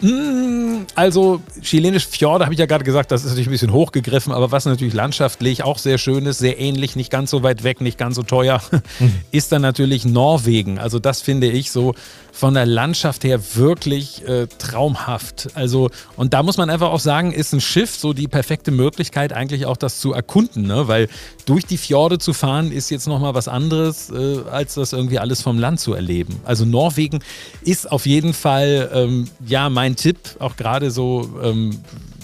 [0.00, 4.30] Hm, also chilenische Fjorde, habe ich ja gerade gesagt, das ist natürlich ein bisschen hochgegriffen,
[4.30, 7.80] aber was natürlich landschaftlich auch sehr schön ist, sehr ähnlich, nicht ganz so weit weg,
[7.80, 8.60] nicht ganz so teuer,
[9.00, 9.14] mhm.
[9.30, 10.78] ist dann natürlich Norwegen.
[10.78, 11.94] Also das finde ich so
[12.36, 15.48] von der Landschaft her wirklich äh, traumhaft.
[15.54, 19.32] Also, und da muss man einfach auch sagen, ist ein Schiff so die perfekte Möglichkeit,
[19.32, 20.86] eigentlich auch das zu erkunden, ne?
[20.86, 21.08] weil
[21.46, 25.40] durch die Fjorde zu fahren ist jetzt nochmal was anderes, äh, als das irgendwie alles
[25.40, 26.38] vom Land zu erleben.
[26.44, 27.20] Also Norwegen
[27.62, 31.80] ist auf jeden Fall, ähm, ja, mein Tipp, auch gerade so, ähm,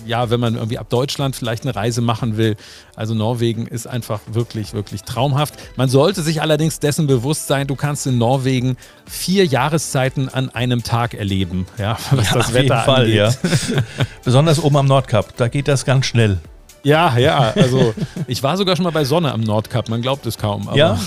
[0.06, 2.56] ja, wenn man irgendwie ab Deutschland vielleicht eine Reise machen will.
[2.96, 5.54] Also Norwegen ist einfach wirklich, wirklich traumhaft.
[5.76, 10.82] Man sollte sich allerdings dessen bewusst sein, du kannst in Norwegen vier Jahreszeiten an einem
[10.82, 13.16] Tag erleben, ja, was ja, das Wetter Fall, angeht.
[13.16, 13.32] Ja.
[14.24, 16.38] Besonders oben am Nordkap, da geht das ganz schnell.
[16.84, 17.94] Ja, ja, also
[18.26, 20.68] ich war sogar schon mal bei Sonne am Nordkap, man glaubt es kaum.
[20.74, 20.98] ja,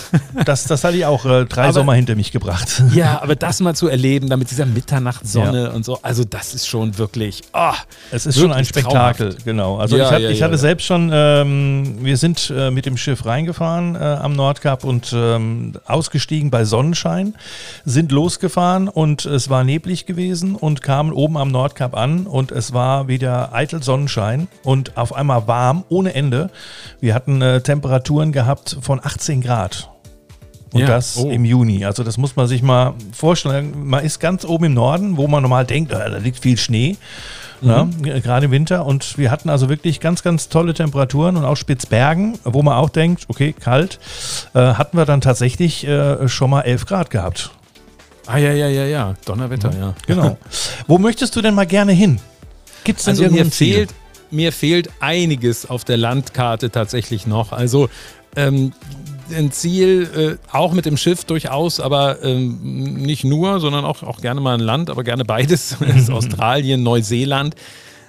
[0.45, 2.83] das, das hatte ich auch äh, drei aber, Sommer hinter mich gebracht.
[2.95, 5.69] Ja, aber das mal zu erleben, damit dieser Mitternachtssonne ja.
[5.71, 7.73] und so, also das ist schon wirklich, oh,
[8.11, 9.45] Es ist schon ein Spektakel, traumhaft.
[9.45, 9.77] genau.
[9.77, 12.95] Also ja, ich, hat, ja, ich hatte selbst schon, ähm, wir sind äh, mit dem
[12.95, 17.35] Schiff reingefahren äh, am Nordkap und ähm, ausgestiegen bei Sonnenschein,
[17.83, 22.71] sind losgefahren und es war neblig gewesen und kamen oben am Nordkap an und es
[22.71, 26.49] war wieder eitel Sonnenschein und auf einmal war warm ohne Ende.
[26.99, 29.89] Wir hatten äh, Temperaturen gehabt von 18 Grad.
[30.71, 31.29] Und ja, das oh.
[31.29, 31.85] im Juni.
[31.85, 33.87] Also das muss man sich mal vorstellen.
[33.87, 36.97] Man ist ganz oben im Norden, wo man normal denkt, äh, da liegt viel Schnee.
[37.61, 38.05] Ne, mhm.
[38.05, 38.85] Ja, gerade im Winter.
[38.85, 42.89] Und wir hatten also wirklich ganz, ganz tolle Temperaturen und auch Spitzbergen, wo man auch
[42.89, 43.99] denkt, okay, kalt,
[44.53, 47.51] äh, hatten wir dann tatsächlich äh, schon mal 11 Grad gehabt.
[48.27, 49.13] Ah ja, ja, ja, ja.
[49.25, 49.79] Donnerwetter, ja.
[49.79, 49.95] ja.
[50.05, 50.37] Genau.
[50.87, 52.19] wo möchtest du denn mal gerne hin?
[52.83, 53.93] Gibt es denn also mir fehlt,
[54.31, 57.51] mir fehlt einiges auf der Landkarte tatsächlich noch.
[57.51, 57.89] Also
[58.35, 58.73] ähm,
[59.35, 64.21] ein Ziel, äh, auch mit dem Schiff durchaus, aber ähm, nicht nur, sondern auch, auch
[64.21, 65.77] gerne mal ein Land, aber gerne beides.
[66.09, 67.55] Australien, Neuseeland.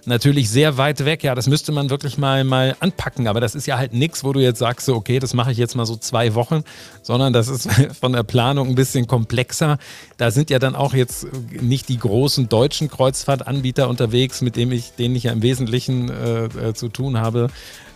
[0.07, 1.23] Natürlich sehr weit weg.
[1.23, 3.29] Ja, das müsste man wirklich mal, mal anpacken.
[3.29, 5.59] Aber das ist ja halt nichts, wo du jetzt sagst, so, okay, das mache ich
[5.59, 6.63] jetzt mal so zwei Wochen,
[7.03, 7.69] sondern das ist
[8.01, 9.79] von der Planung ein bisschen komplexer.
[10.17, 14.93] Da sind ja dann auch jetzt nicht die großen deutschen Kreuzfahrtanbieter unterwegs, mit denen ich,
[14.93, 17.49] denen ich ja im Wesentlichen äh, äh, zu tun habe.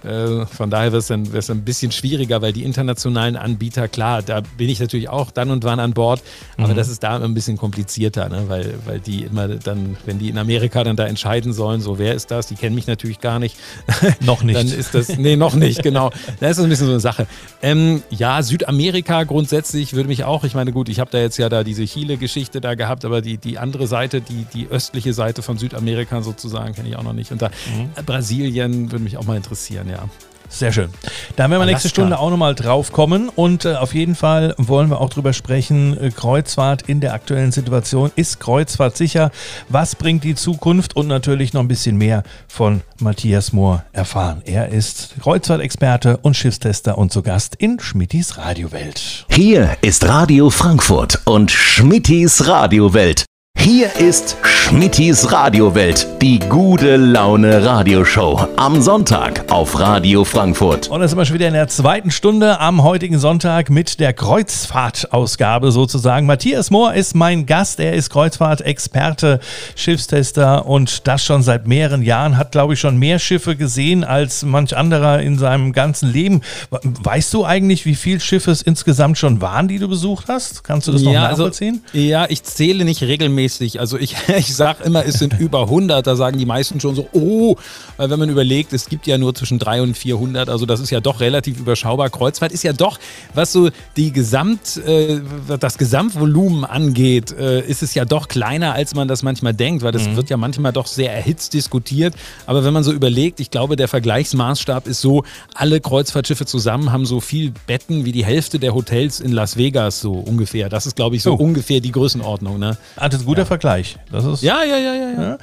[0.04, 4.40] Äh, von daher wird es dann, ein bisschen schwieriger, weil die internationalen Anbieter, klar, da
[4.56, 6.22] bin ich natürlich auch dann und wann an Bord,
[6.56, 6.76] aber mhm.
[6.76, 8.44] das ist da ein bisschen komplizierter, ne?
[8.48, 12.14] weil, weil die immer dann, wenn die in Amerika dann da entscheiden sollen, so wer
[12.14, 13.56] ist das, die kennen mich natürlich gar nicht.
[14.20, 14.58] Noch nicht.
[14.58, 16.10] dann ist das, nee, noch nicht, genau.
[16.40, 17.26] Das ist ein bisschen so eine Sache.
[17.62, 21.48] Ähm, ja, Südamerika grundsätzlich würde mich auch, ich meine, gut, ich habe da jetzt ja
[21.48, 25.58] da diese Chile-Geschichte da gehabt, aber die, die andere Seite, die, die östliche Seite von
[25.58, 27.32] Südamerika sozusagen, kenne ich auch noch nicht.
[27.32, 28.04] Und da mhm.
[28.04, 30.09] Brasilien würde mich auch mal interessieren ja.
[30.50, 30.90] Sehr schön.
[31.37, 31.70] Da werden wir Alaska.
[31.70, 35.33] nächste Stunde auch nochmal drauf kommen und äh, auf jeden Fall wollen wir auch drüber
[35.33, 38.11] sprechen, äh, Kreuzfahrt in der aktuellen Situation.
[38.16, 39.31] Ist Kreuzfahrt sicher?
[39.68, 40.96] Was bringt die Zukunft?
[40.96, 44.42] Und natürlich noch ein bisschen mehr von Matthias Mohr erfahren.
[44.44, 49.26] Er ist Kreuzfahrtexperte und Schiffstester und zu Gast in Schmittis Radiowelt.
[49.31, 53.29] Hier ist Radio Frankfurt und Schmittis Radiowelt.
[53.62, 58.48] Hier ist Schmittis Radiowelt, die gute Laune Radioshow.
[58.56, 60.88] Am Sonntag auf Radio Frankfurt.
[60.88, 64.14] Und da sind wir schon wieder in der zweiten Stunde am heutigen Sonntag mit der
[64.14, 66.24] Kreuzfahrtausgabe sozusagen.
[66.26, 67.80] Matthias Mohr ist mein Gast.
[67.80, 69.40] Er ist Kreuzfahrtexperte,
[69.76, 72.38] Schiffstester und das schon seit mehreren Jahren.
[72.38, 76.40] Hat, glaube ich, schon mehr Schiffe gesehen als manch anderer in seinem ganzen Leben.
[76.70, 80.64] Weißt du eigentlich, wie viele Schiffe es insgesamt schon waren, die du besucht hast?
[80.64, 81.82] Kannst du das noch ja, also, nachvollziehen?
[81.88, 83.80] Also, ja, ich zähle nicht regelmäßig regelmäßig.
[83.80, 86.06] Also ich, ich sage immer, es sind über 100.
[86.06, 87.56] Da sagen die meisten schon so, oh,
[87.96, 90.48] weil wenn man überlegt, es gibt ja nur zwischen 300 und 400.
[90.48, 92.10] Also das ist ja doch relativ überschaubar.
[92.10, 92.98] Kreuzfahrt ist ja doch,
[93.34, 95.20] was so die Gesamt, äh,
[95.58, 99.92] das Gesamtvolumen angeht, äh, ist es ja doch kleiner, als man das manchmal denkt, weil
[99.92, 100.16] das mhm.
[100.16, 102.14] wird ja manchmal doch sehr erhitzt diskutiert.
[102.46, 107.06] Aber wenn man so überlegt, ich glaube, der Vergleichsmaßstab ist so, alle Kreuzfahrtschiffe zusammen haben
[107.06, 110.68] so viel Betten wie die Hälfte der Hotels in Las Vegas, so ungefähr.
[110.68, 111.36] Das ist, glaube ich, so oh.
[111.36, 112.58] ungefähr die Größenordnung.
[112.58, 112.76] Ne?
[112.96, 113.59] Also guter ja.
[113.59, 113.96] Vergleich.
[114.11, 115.38] Das ist, ja, ja, ja, ja, ja.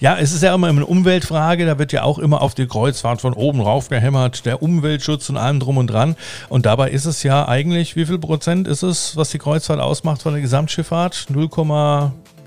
[0.00, 1.66] Ja, es ist ja immer eine Umweltfrage.
[1.66, 4.44] Da wird ja auch immer auf die Kreuzfahrt von oben rauf gehämmert.
[4.46, 6.16] Der Umweltschutz und allem drum und dran.
[6.48, 10.22] Und dabei ist es ja eigentlich, wie viel Prozent ist es, was die Kreuzfahrt ausmacht
[10.22, 11.26] von der Gesamtschifffahrt?
[11.28, 11.48] 0,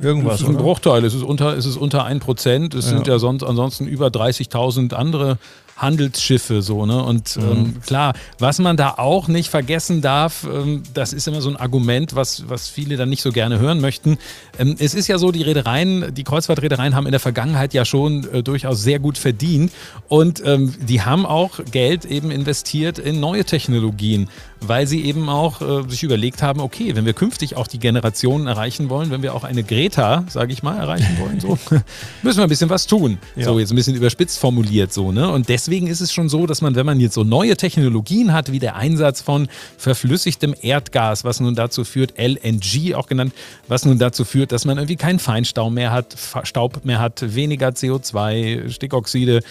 [0.02, 0.36] irgendwas.
[0.36, 1.06] Es ist ein Bruchteil.
[1.06, 2.74] Es ist unter, es ist unter 1 Prozent.
[2.74, 2.92] Es ja.
[2.92, 5.38] sind ja sonst ansonsten über 30.000 andere
[5.78, 7.02] Handelsschiffe so, ne?
[7.04, 7.44] Und mhm.
[7.44, 11.56] ähm, klar, was man da auch nicht vergessen darf, ähm, das ist immer so ein
[11.56, 14.18] Argument, was, was viele dann nicht so gerne hören möchten.
[14.60, 18.28] Ähm, es ist ja so, die Reedereien, die Kreuzfahrtreedereien haben in der Vergangenheit ja schon
[18.34, 19.72] äh, durchaus sehr gut verdient
[20.08, 24.30] und ähm, die haben auch Geld eben investiert in neue Technologien
[24.62, 28.48] weil sie eben auch äh, sich überlegt haben, okay, wenn wir künftig auch die Generationen
[28.48, 31.58] erreichen wollen, wenn wir auch eine Greta, sage ich mal, erreichen wollen, so,
[32.24, 33.17] müssen wir ein bisschen was tun.
[33.36, 33.46] Ja.
[33.46, 35.30] So, jetzt ein bisschen überspitzt formuliert so, ne?
[35.32, 38.52] Und deswegen ist es schon so, dass man, wenn man jetzt so neue Technologien hat,
[38.52, 43.34] wie der Einsatz von verflüssigtem Erdgas, was nun dazu führt, LNG auch genannt,
[43.67, 47.70] was nun dazu führt, dass man irgendwie keinen Feinstaub mehr hat, Staub mehr hat, weniger
[47.70, 49.41] CO2, Stickoxide,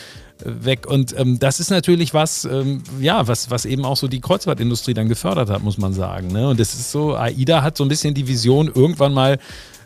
[0.45, 0.87] weg.
[0.87, 4.95] Und ähm, das ist natürlich was, ähm, ja, was, was eben auch so die Kreuzfahrtindustrie
[4.95, 6.29] dann gefördert hat, muss man sagen.
[6.29, 6.49] Ne?
[6.49, 9.39] Und das ist so, AIDA hat so ein bisschen die Vision, irgendwann mal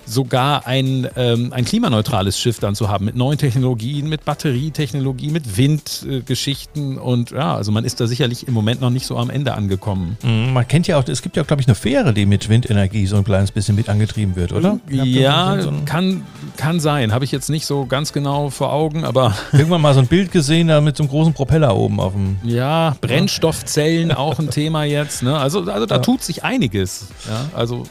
[0.06, 5.56] sogar ein, ähm, ein klimaneutrales Schiff dann zu haben mit neuen Technologien, mit Batterietechnologie, mit
[5.56, 9.30] Windgeschichten äh, und ja, also man ist da sicherlich im Moment noch nicht so am
[9.30, 10.16] Ende angekommen.
[10.22, 13.06] Mhm, man kennt ja auch, es gibt ja, glaube ich, eine Fähre, die mit Windenergie
[13.06, 14.80] so ein kleines bisschen mit angetrieben wird, oder?
[14.88, 16.24] Ja, so kann,
[16.56, 17.12] kann sein.
[17.12, 19.34] Habe ich jetzt nicht so ganz genau vor Augen, aber.
[19.52, 22.38] Irgendwann mal so ein Bild gesehen, da mit so einem großen Propeller oben auf dem.
[22.42, 25.22] Ja, Brennstoffzellen auch ein Thema jetzt.
[25.22, 25.36] Ne?
[25.36, 26.00] Also, also da ja.
[26.00, 27.08] tut sich einiges.
[27.28, 27.84] Ja, also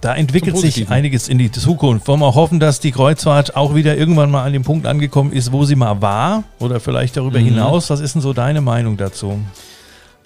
[0.00, 2.06] da entwickelt sich einiges in die Zukunft.
[2.08, 5.32] Wollen wir auch hoffen, dass die Kreuzfahrt auch wieder irgendwann mal an dem Punkt angekommen
[5.32, 7.46] ist, wo sie mal war oder vielleicht darüber mhm.
[7.46, 7.90] hinaus.
[7.90, 9.38] Was ist denn so deine Meinung dazu?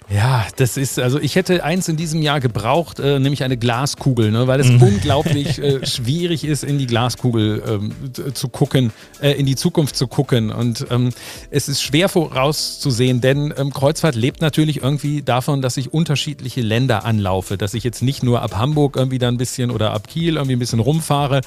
[0.09, 4.31] Ja, das ist, also ich hätte eins in diesem Jahr gebraucht, äh, nämlich eine Glaskugel,
[4.31, 4.81] ne, weil es mhm.
[4.81, 7.93] unglaublich äh, schwierig ist, in die Glaskugel ähm,
[8.33, 10.51] zu gucken, äh, in die Zukunft zu gucken.
[10.51, 11.09] Und ähm,
[11.51, 17.05] es ist schwer vorauszusehen, denn ähm, Kreuzfahrt lebt natürlich irgendwie davon, dass ich unterschiedliche Länder
[17.05, 20.35] anlaufe, dass ich jetzt nicht nur ab Hamburg irgendwie da ein bisschen oder ab Kiel
[20.35, 21.41] irgendwie ein bisschen rumfahre,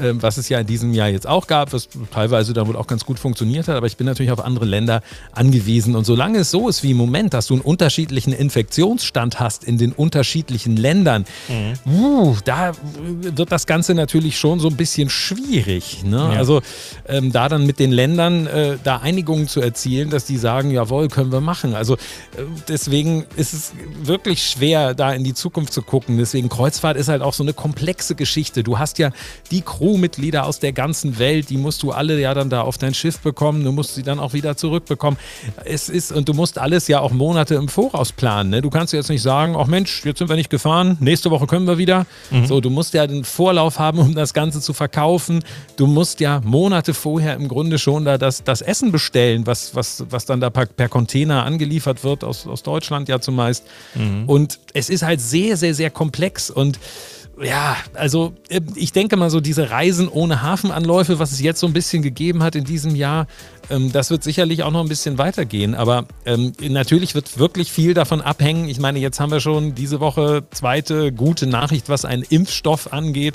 [0.00, 2.86] ähm, was es ja in diesem Jahr jetzt auch gab, was teilweise dann wohl auch
[2.86, 5.96] ganz gut funktioniert hat, aber ich bin natürlich auf andere Länder angewiesen.
[5.96, 9.64] Und solange es so ist wie im Moment, dass du einen Unterschied unterschiedlichen Infektionsstand hast
[9.64, 11.90] in den unterschiedlichen Ländern, mhm.
[11.90, 12.72] uh, da
[13.22, 16.04] wird das Ganze natürlich schon so ein bisschen schwierig.
[16.04, 16.18] Ne?
[16.18, 16.38] Ja.
[16.38, 16.60] Also
[17.08, 21.08] ähm, da dann mit den Ländern äh, da Einigungen zu erzielen, dass die sagen, jawohl,
[21.08, 21.74] können wir machen.
[21.74, 21.98] Also äh,
[22.68, 26.18] deswegen ist es wirklich schwer, da in die Zukunft zu gucken.
[26.18, 28.62] Deswegen Kreuzfahrt ist halt auch so eine komplexe Geschichte.
[28.62, 29.10] Du hast ja
[29.50, 32.92] die Crewmitglieder aus der ganzen Welt, die musst du alle ja dann da auf dein
[32.92, 35.18] Schiff bekommen, du musst sie dann auch wieder zurückbekommen.
[35.64, 37.85] Es ist, und du musst alles ja auch Monate im Voraus
[38.16, 38.50] planen.
[38.50, 38.62] Ne?
[38.62, 41.66] Du kannst jetzt nicht sagen, ach Mensch, jetzt sind wir nicht gefahren, nächste Woche können
[41.66, 42.06] wir wieder.
[42.30, 42.46] Mhm.
[42.46, 45.44] So, du musst ja den Vorlauf haben, um das Ganze zu verkaufen.
[45.76, 50.04] Du musst ja Monate vorher im Grunde schon da das, das Essen bestellen, was, was,
[50.10, 53.64] was dann da per, per Container angeliefert wird, aus, aus Deutschland ja zumeist.
[53.94, 54.24] Mhm.
[54.26, 56.78] Und es ist halt sehr, sehr, sehr komplex und
[57.42, 61.66] ja, also äh, ich denke mal so diese Reisen ohne Hafenanläufe, was es jetzt so
[61.66, 63.26] ein bisschen gegeben hat in diesem Jahr,
[63.68, 65.74] ähm, das wird sicherlich auch noch ein bisschen weitergehen.
[65.74, 68.68] Aber ähm, natürlich wird wirklich viel davon abhängen.
[68.68, 73.34] Ich meine, jetzt haben wir schon diese Woche zweite gute Nachricht, was einen Impfstoff angeht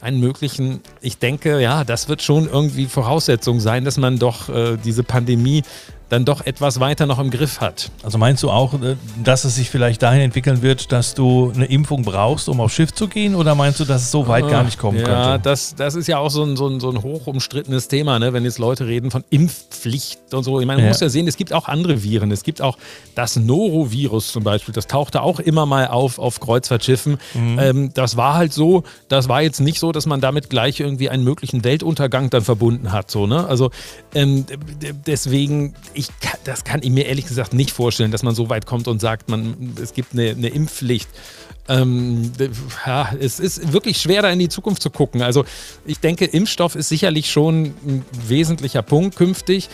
[0.00, 4.76] einen möglichen, ich denke, ja, das wird schon irgendwie Voraussetzung sein, dass man doch äh,
[4.76, 5.64] diese Pandemie
[6.08, 7.90] dann doch etwas weiter noch im Griff hat.
[8.02, 11.66] Also meinst du auch, äh, dass es sich vielleicht dahin entwickeln wird, dass du eine
[11.66, 13.34] Impfung brauchst, um aufs Schiff zu gehen?
[13.34, 15.20] Oder meinst du, dass es so weit ah, gar nicht kommen ja, könnte?
[15.20, 18.18] Ja, das, das ist ja auch so ein, so, ein, so ein hoch umstrittenes Thema,
[18.18, 18.32] ne?
[18.32, 20.60] wenn jetzt Leute reden von Impfpflicht und so.
[20.60, 20.90] Ich meine, man ja.
[20.90, 22.30] muss ja sehen, es gibt auch andere Viren.
[22.30, 22.78] Es gibt auch
[23.14, 24.72] das Norovirus zum Beispiel.
[24.72, 27.18] Das tauchte auch immer mal auf auf Kreuzfahrtschiffen.
[27.34, 27.58] Mhm.
[27.58, 31.10] Ähm, das war halt so, das war jetzt nicht so, dass man damit gleich irgendwie
[31.10, 33.10] einen möglichen Weltuntergang dann verbunden hat.
[33.10, 33.46] So, ne?
[33.46, 33.70] Also
[34.14, 34.44] ähm,
[35.06, 36.08] deswegen ich,
[36.44, 39.28] das kann ich mir ehrlich gesagt nicht vorstellen, dass man so weit kommt und sagt,
[39.28, 41.08] man, es gibt eine, eine Impfpflicht.
[41.68, 42.32] Ähm,
[42.86, 45.22] ja, es ist wirklich schwer, da in die Zukunft zu gucken.
[45.22, 45.44] Also
[45.84, 49.68] ich denke, Impfstoff ist sicherlich schon ein wesentlicher Punkt künftig.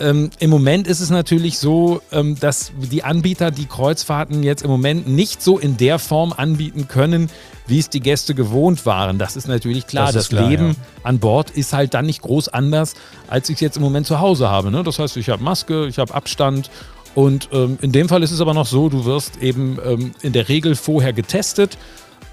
[0.00, 4.70] Ähm, Im Moment ist es natürlich so, ähm, dass die Anbieter die Kreuzfahrten jetzt im
[4.70, 7.30] Moment nicht so in der Form anbieten können,
[7.66, 9.18] wie es die Gäste gewohnt waren.
[9.18, 10.06] Das ist natürlich klar.
[10.06, 10.74] Das, das klar, Leben ja.
[11.02, 12.94] an Bord ist halt dann nicht groß anders,
[13.28, 14.70] als ich es jetzt im Moment zu Hause habe.
[14.70, 14.84] Ne?
[14.84, 16.70] Das heißt, ich habe Maske, ich habe Abstand.
[17.14, 20.32] Und ähm, in dem Fall ist es aber noch so, du wirst eben ähm, in
[20.32, 21.76] der Regel vorher getestet.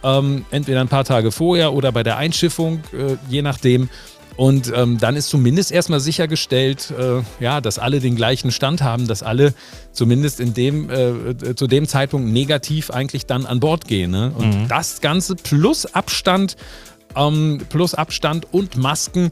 [0.03, 3.89] Ähm, entweder ein paar Tage vorher oder bei der Einschiffung, äh, je nachdem.
[4.37, 9.07] Und ähm, dann ist zumindest erstmal sichergestellt, äh, ja, dass alle den gleichen Stand haben,
[9.07, 9.53] dass alle
[9.93, 14.11] zumindest in dem, äh, äh, zu dem Zeitpunkt negativ eigentlich dann an Bord gehen.
[14.11, 14.33] Ne?
[14.35, 14.67] Und mhm.
[14.67, 16.57] das Ganze plus Abstand,
[17.15, 19.29] ähm, plus Abstand und Masken,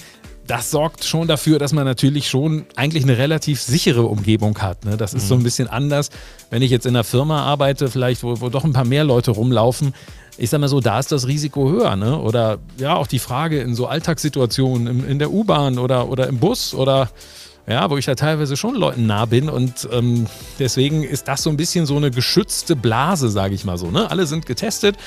[0.47, 4.85] das sorgt schon dafür, dass man natürlich schon eigentlich eine relativ sichere Umgebung hat.
[4.85, 4.95] Ne?
[4.95, 5.27] Das ist mhm.
[5.27, 6.11] so ein bisschen anders,
[6.49, 9.31] wenn ich jetzt in einer Firma arbeite, vielleicht, wo, wo doch ein paar mehr Leute
[9.31, 9.93] rumlaufen
[10.37, 12.19] ich sag mal so, da ist das Risiko höher, ne?
[12.19, 16.39] Oder ja, auch die Frage in so Alltagssituationen in, in der U-Bahn oder, oder im
[16.39, 17.09] Bus oder
[17.65, 20.27] ja, wo ich ja teilweise schon Leuten nah bin und ähm,
[20.59, 23.89] deswegen ist das so ein bisschen so eine geschützte Blase, sage ich mal so.
[23.89, 24.11] Ne?
[24.11, 24.97] Alle sind getestet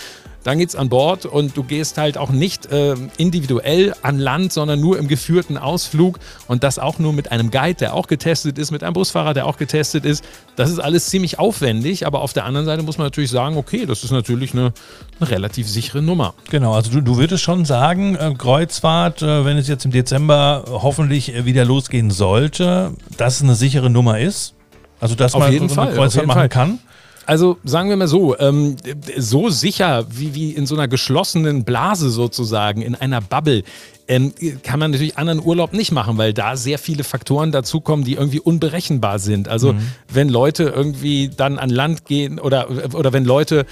[0.47, 4.81] dann geht's an Bord und du gehst halt auch nicht äh, individuell an Land, sondern
[4.81, 8.71] nur im geführten Ausflug und das auch nur mit einem Guide, der auch getestet ist,
[8.71, 10.25] mit einem Busfahrer, der auch getestet ist.
[10.55, 13.87] Das ist alles ziemlich aufwendig, aber auf der anderen Seite muss man natürlich sagen, okay,
[13.87, 14.73] das ist natürlich eine,
[15.19, 16.35] eine relativ sichere Nummer.
[16.49, 20.65] Genau, also du, du würdest schon sagen, äh, Kreuzfahrt, äh, wenn es jetzt im Dezember
[20.69, 24.55] hoffentlich äh, wieder losgehen sollte, dass es eine sichere Nummer ist?
[25.01, 26.49] Also dass auf man jeden so eine Fall, Kreuzfahrt machen Fall.
[26.49, 26.79] kann?
[27.27, 28.77] Also sagen wir mal so, ähm,
[29.17, 33.65] so sicher wie, wie in so einer geschlossenen Blase sozusagen, in einer Bubble,
[34.09, 38.15] ähm, kann man natürlich anderen Urlaub nicht machen, weil da sehr viele Faktoren dazukommen, die
[38.15, 39.49] irgendwie unberechenbar sind.
[39.49, 39.81] Also mhm.
[40.09, 43.67] wenn Leute irgendwie dann an Land gehen oder, oder wenn Leute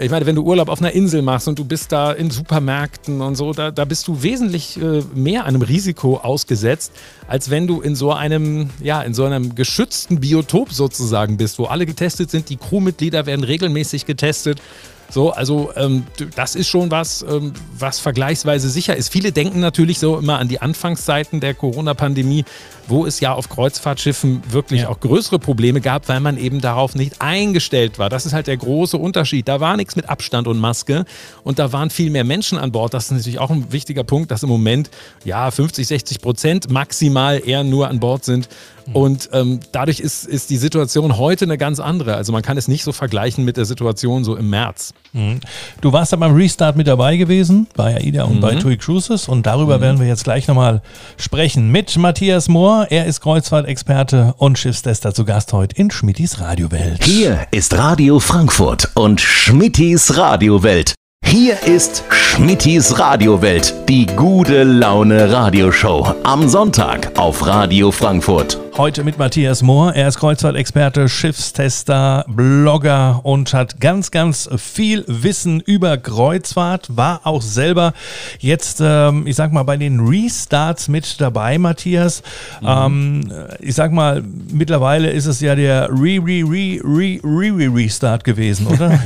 [0.00, 3.20] ich meine, wenn du Urlaub auf einer Insel machst und du bist da in Supermärkten
[3.20, 6.92] und so, da, da bist du wesentlich äh, mehr einem Risiko ausgesetzt,
[7.26, 11.64] als wenn du in so einem, ja, in so einem geschützten Biotop sozusagen bist, wo
[11.64, 14.60] alle getestet sind, die Crewmitglieder werden regelmäßig getestet.
[15.10, 19.10] So, also ähm, das ist schon was, ähm, was vergleichsweise sicher ist.
[19.10, 22.44] Viele denken natürlich so immer an die Anfangszeiten der Corona-Pandemie,
[22.88, 24.88] wo es ja auf Kreuzfahrtschiffen wirklich ja.
[24.88, 28.10] auch größere Probleme gab, weil man eben darauf nicht eingestellt war.
[28.10, 29.48] Das ist halt der große Unterschied.
[29.48, 31.06] Da war nichts mit Abstand und Maske
[31.42, 32.92] und da waren viel mehr Menschen an Bord.
[32.92, 34.90] Das ist natürlich auch ein wichtiger Punkt, dass im Moment
[35.24, 38.48] ja 50, 60 Prozent maximal eher nur an Bord sind.
[38.92, 42.14] Und ähm, dadurch ist, ist die Situation heute eine ganz andere.
[42.14, 44.94] Also man kann es nicht so vergleichen mit der Situation so im März.
[45.12, 45.40] Mhm.
[45.80, 48.40] Du warst da beim Restart mit dabei gewesen, bei AIDA und mhm.
[48.40, 49.82] bei TUI Cruises und darüber mhm.
[49.82, 50.82] werden wir jetzt gleich nochmal
[51.16, 52.86] sprechen mit Matthias Mohr.
[52.90, 57.04] Er ist Kreuzfahrtexperte und Schiffstester zu Gast heute in Schmittis Radiowelt.
[57.04, 60.94] Hier ist Radio Frankfurt und Schmittis Radiowelt.
[61.24, 68.67] Hier ist Schmittis Radiowelt, die gute Laune Radioshow am Sonntag auf Radio Frankfurt.
[68.78, 69.96] Heute mit Matthias Mohr.
[69.96, 76.96] Er ist Kreuzfahrtexperte, Schiffstester, Blogger und hat ganz, ganz viel Wissen über Kreuzfahrt.
[76.96, 77.92] War auch selber
[78.38, 82.22] jetzt, ähm, ich sag mal, bei den Restarts mit dabei, Matthias.
[82.60, 82.68] Mhm.
[82.68, 84.22] Ähm, ich sag mal,
[84.52, 88.96] mittlerweile ist es ja der Re-Re-Re-Re-Re-Restart gewesen, oder?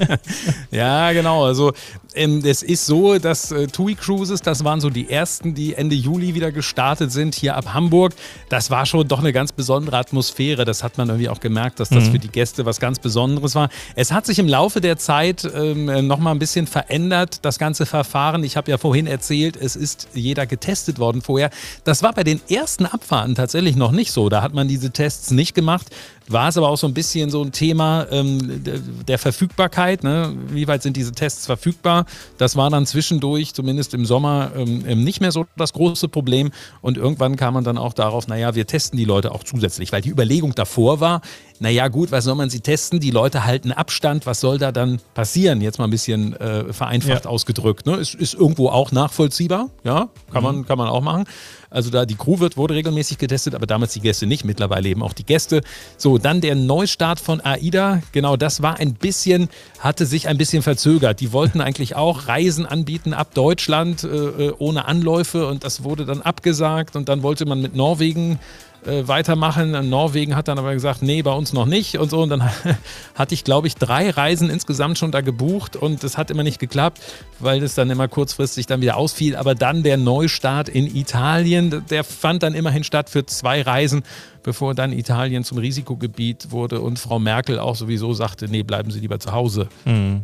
[0.70, 1.44] ja, genau.
[1.44, 1.74] Also
[2.14, 5.94] ähm, es ist so, dass äh, TUI Cruises, das waren so die ersten, die Ende
[5.94, 8.14] Juli wieder gestartet sind, hier ab Hamburg.
[8.48, 10.64] Das war schon doch eine ganz besondere Atmosphäre.
[10.64, 12.12] Das hat man irgendwie auch gemerkt, dass das mhm.
[12.12, 13.68] für die Gäste was ganz Besonderes war.
[13.94, 18.44] Es hat sich im Laufe der Zeit ähm, nochmal ein bisschen verändert, das ganze Verfahren.
[18.44, 21.50] Ich habe ja vorhin erzählt, es ist jeder getestet worden vorher.
[21.84, 24.28] Das war bei den ersten Abfahrten tatsächlich noch nicht so.
[24.28, 25.88] Da hat man diese Tests nicht gemacht
[26.28, 28.62] war es aber auch so ein bisschen so ein Thema ähm,
[29.06, 30.04] der Verfügbarkeit.
[30.04, 30.34] Ne?
[30.48, 32.01] Wie weit sind diese Tests verfügbar?
[32.38, 36.50] Das war dann zwischendurch, zumindest im Sommer, ähm, ähm, nicht mehr so das große Problem.
[36.80, 40.02] Und irgendwann kam man dann auch darauf, naja, wir testen die Leute auch zusätzlich, weil
[40.02, 41.20] die Überlegung davor war,
[41.62, 42.98] naja gut, was soll man sie testen?
[42.98, 45.60] Die Leute halten Abstand, was soll da dann passieren?
[45.60, 47.30] Jetzt mal ein bisschen äh, vereinfacht ja.
[47.30, 47.86] ausgedrückt.
[47.86, 47.94] Ne?
[47.98, 50.42] Ist, ist irgendwo auch nachvollziehbar, ja, kann, mhm.
[50.42, 51.24] man, kann man auch machen.
[51.70, 55.04] Also da die Crew wird, wurde regelmäßig getestet, aber damals die Gäste nicht, mittlerweile eben
[55.04, 55.62] auch die Gäste.
[55.96, 59.48] So, dann der Neustart von AIDA, genau das war ein bisschen,
[59.78, 61.20] hatte sich ein bisschen verzögert.
[61.20, 66.06] Die wollten eigentlich auch Reisen anbieten ab Deutschland äh, äh ohne Anläufe und das wurde
[66.06, 68.40] dann abgesagt und dann wollte man mit Norwegen
[68.86, 69.88] äh, weitermachen.
[69.88, 72.22] Norwegen hat dann aber gesagt, nee, bei uns noch nicht und so.
[72.22, 72.42] Und dann
[73.14, 76.58] hatte ich, glaube ich, drei Reisen insgesamt schon da gebucht und das hat immer nicht
[76.58, 77.00] geklappt,
[77.38, 79.36] weil das dann immer kurzfristig dann wieder ausfiel.
[79.36, 84.02] Aber dann der Neustart in Italien, der fand dann immerhin statt für zwei Reisen,
[84.42, 89.00] bevor dann Italien zum Risikogebiet wurde und Frau Merkel auch sowieso sagte, nee, bleiben Sie
[89.00, 89.68] lieber zu Hause.
[89.84, 90.22] Mhm.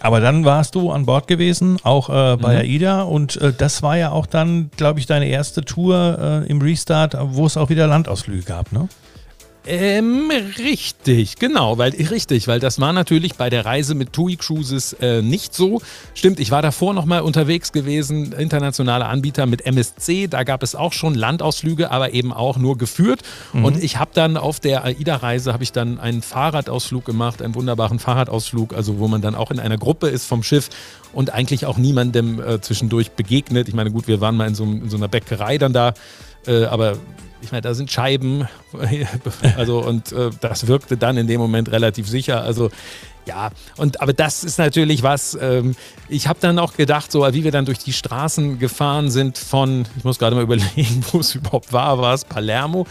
[0.00, 2.60] Aber dann warst du an Bord gewesen, auch äh, bei mhm.
[2.60, 3.02] AIDA.
[3.02, 7.16] Und äh, das war ja auch dann, glaube ich, deine erste Tour äh, im Restart,
[7.20, 8.88] wo es auch wieder Landausflüge gab, ne?
[9.66, 14.92] Ähm, richtig, genau, weil richtig, weil das war natürlich bei der Reise mit TUI Cruises
[14.94, 15.80] äh, nicht so.
[16.12, 20.92] Stimmt, ich war davor nochmal unterwegs gewesen, internationale Anbieter mit MSC, da gab es auch
[20.92, 23.22] schon Landausflüge, aber eben auch nur geführt.
[23.54, 23.64] Mhm.
[23.64, 27.98] Und ich habe dann auf der AIDA-Reise habe ich dann einen Fahrradausflug gemacht, einen wunderbaren
[27.98, 30.68] Fahrradausflug, also wo man dann auch in einer Gruppe ist vom Schiff
[31.14, 33.68] und eigentlich auch niemandem äh, zwischendurch begegnet.
[33.68, 35.94] Ich meine, gut, wir waren mal in so, in so einer Bäckerei dann da,
[36.46, 36.98] äh, aber
[37.44, 38.48] ich meine, da sind Scheiben,
[39.56, 42.42] also und äh, das wirkte dann in dem Moment relativ sicher.
[42.42, 42.70] Also
[43.26, 45.36] ja, und aber das ist natürlich was.
[45.40, 45.76] Ähm,
[46.08, 49.86] ich habe dann auch gedacht, so wie wir dann durch die Straßen gefahren sind von,
[49.96, 52.86] ich muss gerade mal überlegen, wo es überhaupt war, war es Palermo.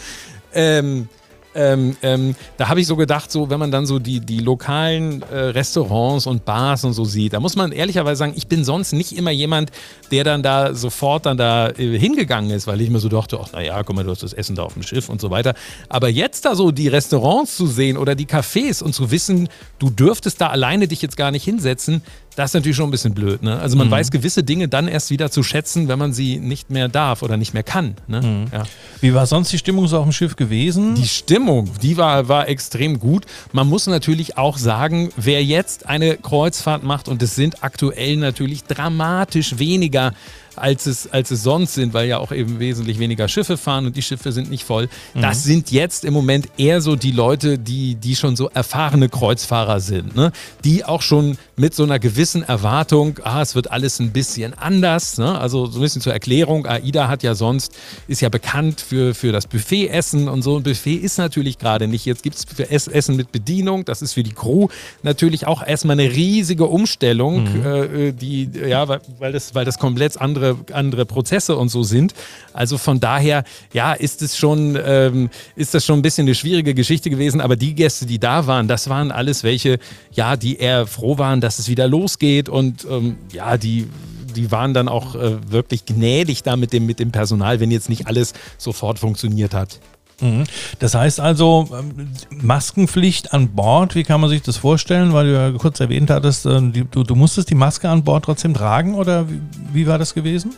[0.53, 1.09] Ähm,
[1.55, 5.21] ähm, ähm, da habe ich so gedacht, so wenn man dann so die, die lokalen
[5.23, 8.93] äh, Restaurants und Bars und so sieht, da muss man ehrlicherweise sagen, ich bin sonst
[8.93, 9.71] nicht immer jemand,
[10.11, 13.51] der dann da sofort dann da äh, hingegangen ist, weil ich mir so dachte, ach
[13.53, 15.53] naja, guck mal, du hast das Essen da auf dem Schiff und so weiter.
[15.89, 19.49] Aber jetzt da so die Restaurants zu sehen oder die Cafés und zu wissen,
[19.79, 22.01] du dürftest da alleine dich jetzt gar nicht hinsetzen,
[22.35, 23.43] das ist natürlich schon ein bisschen blöd.
[23.43, 23.59] Ne?
[23.59, 23.91] Also man mhm.
[23.91, 27.37] weiß gewisse Dinge dann erst wieder zu schätzen, wenn man sie nicht mehr darf oder
[27.37, 27.95] nicht mehr kann.
[28.07, 28.21] Ne?
[28.21, 28.45] Mhm.
[28.51, 28.63] Ja.
[29.01, 30.95] Wie war sonst die Stimmung so auf dem Schiff gewesen?
[30.95, 31.42] Die Stimmung,
[31.81, 33.25] die war, war extrem gut.
[33.51, 38.63] Man muss natürlich auch sagen, wer jetzt eine Kreuzfahrt macht, und es sind aktuell natürlich
[38.63, 40.13] dramatisch weniger
[40.57, 43.95] als es, als es sonst sind, weil ja auch eben wesentlich weniger Schiffe fahren und
[43.95, 44.89] die Schiffe sind nicht voll.
[45.13, 45.21] Mhm.
[45.21, 49.79] Das sind jetzt im Moment eher so die Leute, die, die schon so erfahrene Kreuzfahrer
[49.79, 50.31] sind, ne?
[50.63, 55.17] die auch schon mit so einer gewissen Erwartung, ah, es wird alles ein bisschen anders.
[55.17, 55.37] Ne?
[55.37, 57.73] Also so ein bisschen zur Erklärung, AIDA hat ja sonst,
[58.07, 62.05] ist ja bekannt für, für das Buffet-Essen und so ein Buffet ist natürlich gerade nicht.
[62.05, 64.67] Jetzt gibt es Essen mit Bedienung, das ist für die Crew
[65.03, 67.65] natürlich auch erstmal eine riesige Umstellung, mhm.
[67.65, 71.83] äh, die, ja, weil, weil, das, weil das komplett andere andere, andere Prozesse und so
[71.83, 72.13] sind.
[72.53, 76.73] Also von daher, ja, ist es schon, ähm, ist das schon ein bisschen eine schwierige
[76.73, 77.41] Geschichte gewesen.
[77.41, 79.79] Aber die Gäste, die da waren, das waren alles welche,
[80.11, 83.87] ja, die eher froh waren, dass es wieder losgeht und ähm, ja, die
[84.35, 87.87] die waren dann auch äh, wirklich gnädig da mit dem, mit dem Personal, wenn jetzt
[87.87, 89.79] nicht alles sofort funktioniert hat.
[90.21, 90.43] Mhm.
[90.79, 95.13] Das heißt also, ähm, Maskenpflicht an Bord, wie kann man sich das vorstellen?
[95.13, 98.53] Weil du ja kurz erwähnt hattest, äh, du, du musstest die Maske an Bord trotzdem
[98.53, 99.41] tragen oder wie,
[99.73, 100.55] wie, war das gewesen?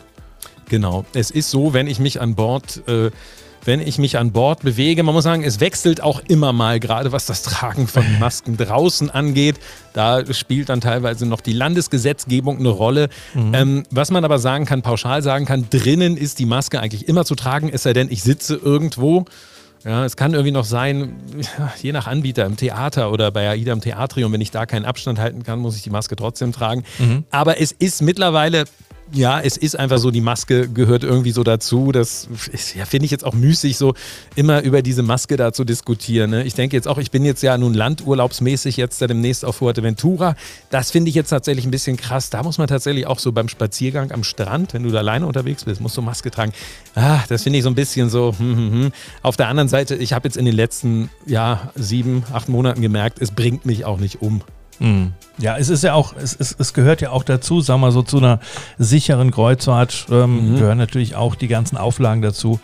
[0.68, 2.88] Genau, es ist so, wenn ich mich an Bord...
[2.88, 3.12] Äh,
[3.66, 5.04] wenn ich mich an Bord bewege.
[5.04, 9.10] Man muss sagen, es wechselt auch immer mal, gerade was das Tragen von Masken draußen
[9.10, 9.56] angeht.
[9.94, 13.10] Da spielt dann teilweise noch die Landesgesetzgebung eine Rolle.
[13.34, 13.54] Mhm.
[13.54, 17.26] Ähm, was man aber sagen kann, pauschal sagen kann, drinnen ist die Maske eigentlich immer
[17.26, 19.26] zu tragen, es sei denn, ich sitze irgendwo
[19.86, 21.16] ja, es kann irgendwie noch sein,
[21.80, 25.20] je nach Anbieter im Theater oder bei AIDA im Theatrium, wenn ich da keinen Abstand
[25.20, 26.84] halten kann, muss ich die Maske trotzdem tragen.
[26.98, 27.24] Mhm.
[27.30, 28.66] Aber es ist mittlerweile
[29.12, 31.92] ja, es ist einfach so, die Maske gehört irgendwie so dazu.
[31.92, 32.28] Das
[32.76, 33.94] ja, finde ich jetzt auch müßig, so
[34.36, 36.32] immer über diese Maske da zu diskutieren.
[36.32, 36.44] Ne?
[36.44, 40.36] Ich denke jetzt auch, ich bin jetzt ja nun landurlaubsmäßig jetzt da demnächst auf Fuerteventura.
[40.70, 42.30] Das finde ich jetzt tatsächlich ein bisschen krass.
[42.30, 45.66] Da muss man tatsächlich auch so beim Spaziergang am Strand, wenn du da alleine unterwegs
[45.66, 46.54] bist, musst du Maske tragen.
[46.96, 48.34] Ah, das finde ich so ein bisschen so.
[48.38, 48.92] Hm, hm, hm.
[49.22, 53.22] Auf der anderen Seite, ich habe jetzt in den letzten ja, sieben, acht Monaten gemerkt,
[53.22, 54.42] es bringt mich auch nicht um.
[54.80, 55.14] Mhm.
[55.38, 58.02] Ja, es ist ja auch, es, es, es gehört ja auch dazu, sagen wir so,
[58.02, 58.40] zu einer
[58.78, 60.56] sicheren Kreuzfahrt ähm, mhm.
[60.58, 62.60] gehören natürlich auch die ganzen Auflagen dazu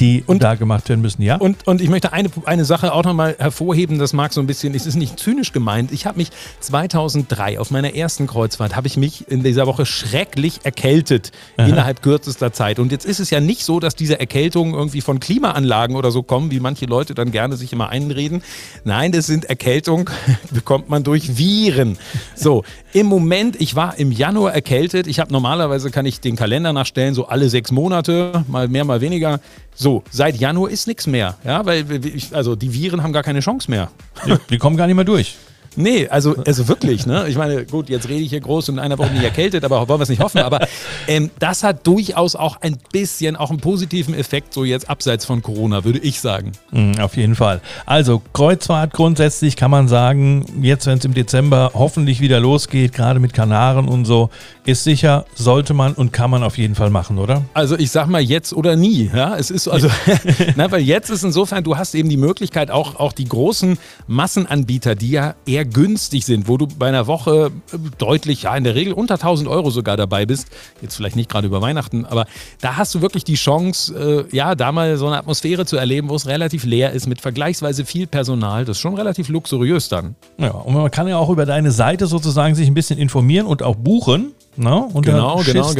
[0.00, 1.36] die und, da gemacht werden müssen, ja?
[1.36, 4.74] Und, und ich möchte eine, eine Sache auch nochmal hervorheben, das mag so ein bisschen,
[4.74, 5.92] es ist nicht zynisch gemeint.
[5.92, 10.60] Ich habe mich 2003 auf meiner ersten Kreuzfahrt, habe ich mich in dieser Woche schrecklich
[10.64, 11.68] erkältet Aha.
[11.68, 12.78] innerhalb kürzester Zeit.
[12.78, 16.22] Und jetzt ist es ja nicht so, dass diese Erkältungen irgendwie von Klimaanlagen oder so
[16.22, 18.42] kommen, wie manche Leute dann gerne sich immer einreden.
[18.84, 20.06] Nein, das sind Erkältungen,
[20.50, 21.98] bekommt man durch Viren.
[22.36, 25.06] So, im Moment, ich war im Januar erkältet.
[25.06, 29.00] Ich habe normalerweise, kann ich den Kalender nachstellen, so alle sechs Monate, mal mehr, mal
[29.00, 29.40] weniger.
[29.74, 31.36] So, seit Januar ist nichts mehr.
[31.44, 31.84] Ja, weil
[32.32, 33.90] also die Viren haben gar keine Chance mehr.
[34.26, 35.36] Die, die kommen gar nicht mehr durch.
[35.76, 37.26] Nee, also, also wirklich, ne?
[37.28, 39.88] Ich meine, gut, jetzt rede ich hier groß und in einer Woche nicht erkältet, aber
[39.88, 40.38] wollen wir es nicht hoffen.
[40.40, 40.66] Aber
[41.08, 45.42] ähm, das hat durchaus auch ein bisschen auch einen positiven Effekt, so jetzt abseits von
[45.42, 46.52] Corona, würde ich sagen.
[46.70, 47.60] Mhm, auf jeden Fall.
[47.86, 53.20] Also, Kreuzfahrt grundsätzlich kann man sagen, jetzt, wenn es im Dezember hoffentlich wieder losgeht, gerade
[53.20, 54.30] mit Kanaren und so,
[54.64, 57.42] ist sicher, sollte man und kann man auf jeden Fall machen, oder?
[57.54, 59.10] Also, ich sag mal jetzt oder nie.
[59.14, 59.88] Ja, es ist also,
[60.56, 64.94] na, weil jetzt ist insofern, du hast eben die Möglichkeit, auch, auch die großen Massenanbieter,
[64.94, 68.64] die ja eher sehr günstig sind, wo du bei einer Woche äh, deutlich, ja, in
[68.64, 70.48] der Regel unter 1000 Euro sogar dabei bist.
[70.82, 72.26] Jetzt vielleicht nicht gerade über Weihnachten, aber
[72.60, 76.08] da hast du wirklich die Chance, äh, ja, da mal so eine Atmosphäre zu erleben,
[76.08, 78.64] wo es relativ leer ist, mit vergleichsweise viel Personal.
[78.64, 80.14] Das ist schon relativ luxuriös dann.
[80.38, 83.62] Ja, und man kann ja auch über deine Seite sozusagen sich ein bisschen informieren und
[83.62, 84.32] auch buchen.
[84.56, 84.88] Ne?
[84.92, 85.72] Unter genau, genau.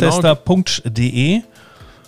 [1.24, 1.44] Genau.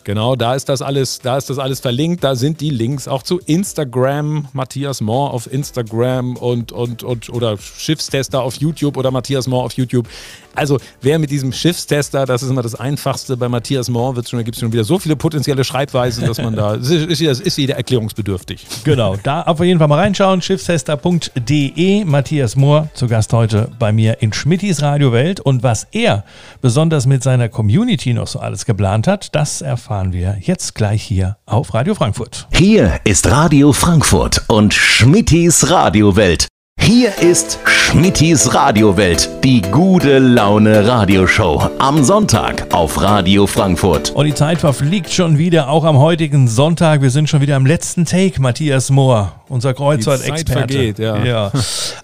[0.06, 2.22] Genau, da ist das alles, da ist das alles verlinkt.
[2.22, 7.58] Da sind die Links auch zu Instagram, Matthias Mohr auf Instagram und, und, und oder
[7.58, 10.06] Schiffstester auf YouTube oder Matthias Mohr auf YouTube.
[10.54, 14.38] Also wer mit diesem Schiffstester, das ist immer das Einfachste, bei Matthias Mohr wird schon,
[14.38, 17.56] da gibt es schon wieder so viele potenzielle Schreibweisen, dass man da, ist, ist, ist
[17.58, 18.64] wieder erklärungsbedürftig.
[18.84, 24.22] Genau, da auf jeden Fall mal reinschauen, schiffstester.de, Matthias Mohr zu Gast heute bei mir
[24.22, 26.22] in Schmittis Radiowelt und was er
[26.62, 31.38] besonders mit seiner Community noch so alles geplant hat, das erfahren wir jetzt gleich hier
[31.46, 32.46] auf Radio Frankfurt.
[32.52, 36.48] Hier ist Radio Frankfurt und Schmittis Radiowelt.
[36.86, 44.10] Hier ist Schmittis Radiowelt, die gute Laune Radioshow am Sonntag auf Radio Frankfurt.
[44.10, 47.02] Und die Zeit verfliegt schon wieder, auch am heutigen Sonntag.
[47.02, 50.94] Wir sind schon wieder am letzten Take, Matthias Mohr, unser Kreuzfahrt-Experte.
[51.02, 51.24] Ja.
[51.24, 51.52] ja.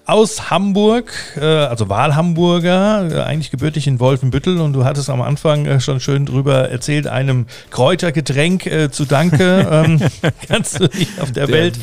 [0.05, 4.59] Aus Hamburg, äh, also Wahlhamburger, äh, eigentlich gebürtig in Wolfenbüttel.
[4.59, 9.65] Und du hattest am Anfang äh, schon schön drüber erzählt, einem Kräutergetränk zu Danke.
[9.71, 10.01] ähm,
[10.49, 11.79] kannst du dich auf der, der Welt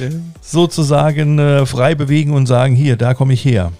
[0.00, 0.10] der.
[0.40, 3.72] Sozusagen frei bewegen und sagen, hier, da komme ich her.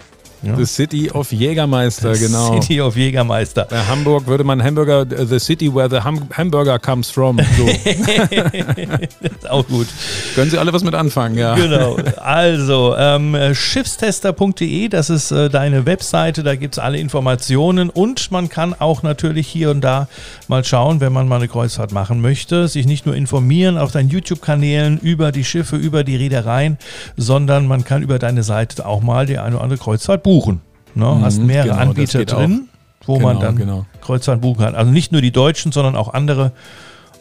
[0.43, 0.55] Ja.
[0.55, 2.59] The City of Jägermeister, the genau.
[2.59, 3.67] City of Jägermeister.
[3.69, 7.37] Bei Hamburg würde man Hamburger, uh, the city where the Ham hamburger comes from.
[7.57, 7.65] So.
[9.21, 9.87] das ist auch gut.
[10.33, 11.53] Können Sie alle was mit anfangen, ja.
[11.53, 11.97] Genau.
[12.17, 18.49] Also, ähm, schiffstester.de, das ist äh, deine Webseite, da gibt es alle Informationen und man
[18.49, 20.07] kann auch natürlich hier und da
[20.47, 24.09] mal schauen, wenn man mal eine Kreuzfahrt machen möchte, sich nicht nur informieren auf deinen
[24.09, 26.79] YouTube-Kanälen über die Schiffe, über die Reedereien,
[27.15, 30.61] sondern man kann über deine Seite auch mal die eine oder andere Kreuzfahrt buchen buchen.
[30.95, 31.05] Ne?
[31.05, 32.69] Mhm, Hast mehrere genau, Anbieter drin,
[33.01, 33.07] auch.
[33.07, 33.85] wo genau, man dann genau.
[33.99, 34.75] Kreuzfahrt buchen kann.
[34.75, 36.53] Also nicht nur die Deutschen, sondern auch andere.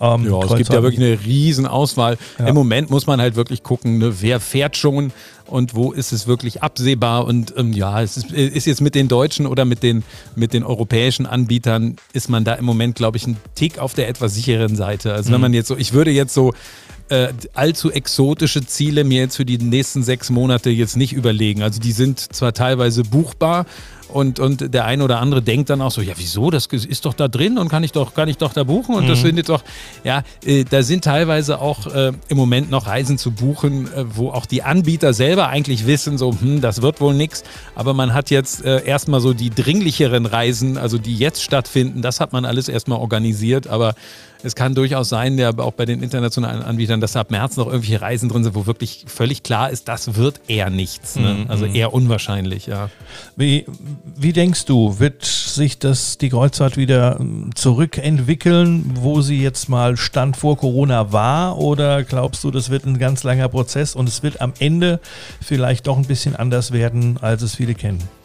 [0.00, 2.16] Ähm, ja, es gibt ja wirklich eine riesen Auswahl.
[2.38, 2.46] Ja.
[2.46, 5.12] Im Moment muss man halt wirklich gucken, ne, wer fährt schon
[5.46, 7.26] und wo ist es wirklich absehbar.
[7.26, 10.04] Und ähm, ja, es ist, ist, jetzt mit den deutschen oder mit den,
[10.36, 14.08] mit den europäischen Anbietern, ist man da im Moment, glaube ich, ein Tick auf der
[14.08, 15.12] etwas sicheren Seite.
[15.12, 15.34] Also mhm.
[15.34, 16.54] wenn man jetzt so, ich würde jetzt so
[17.10, 21.62] äh, allzu exotische Ziele mir jetzt für die nächsten sechs Monate jetzt nicht überlegen.
[21.62, 23.66] Also die sind zwar teilweise buchbar
[24.12, 27.14] und, und der eine oder andere denkt dann auch so, ja wieso, das ist doch
[27.14, 29.08] da drin und kann ich doch, kann ich doch da buchen und mhm.
[29.08, 29.62] das findet doch,
[30.04, 34.30] ja, äh, da sind teilweise auch äh, im Moment noch Reisen zu buchen, äh, wo
[34.30, 37.44] auch die Anbieter selber eigentlich wissen, so, hm, das wird wohl nichts,
[37.74, 42.20] aber man hat jetzt äh, erstmal so die dringlicheren Reisen, also die jetzt stattfinden, das
[42.20, 43.94] hat man alles erstmal organisiert, aber
[44.42, 48.00] es kann durchaus sein, ja, auch bei den internationalen Anbietern, dass ab März noch irgendwelche
[48.00, 51.16] Reisen drin sind, wo wirklich völlig klar ist, das wird eher nichts.
[51.16, 51.34] Ne?
[51.34, 51.50] Mhm.
[51.50, 52.90] Also eher unwahrscheinlich, ja.
[53.36, 53.66] Wie,
[54.04, 59.96] wie denkst du, wird sich das, die Kreuzfahrt wieder ähm, zurückentwickeln, wo sie jetzt mal
[59.96, 61.58] Stand vor Corona war?
[61.58, 65.00] Oder glaubst du, das wird ein ganz langer Prozess und es wird am Ende
[65.40, 68.19] vielleicht doch ein bisschen anders werden, als es viele kennen?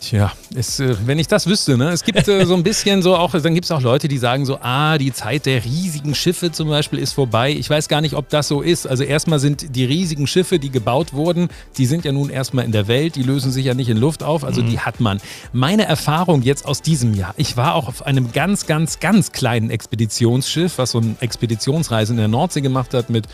[0.00, 1.90] Tja, es, äh, wenn ich das wüsste, ne?
[1.90, 4.44] Es gibt äh, so ein bisschen so auch, dann gibt es auch Leute, die sagen
[4.44, 7.50] so, ah, die Zeit der riesigen Schiffe zum Beispiel ist vorbei.
[7.50, 8.86] Ich weiß gar nicht, ob das so ist.
[8.86, 12.72] Also erstmal sind die riesigen Schiffe, die gebaut wurden, die sind ja nun erstmal in
[12.72, 14.70] der Welt, die lösen sich ja nicht in Luft auf, also mhm.
[14.70, 15.20] die hat man.
[15.52, 19.70] Meine Erfahrung jetzt aus diesem Jahr, ich war auch auf einem ganz, ganz, ganz kleinen
[19.70, 23.26] Expeditionsschiff, was so eine Expeditionsreise in der Nordsee gemacht hat mit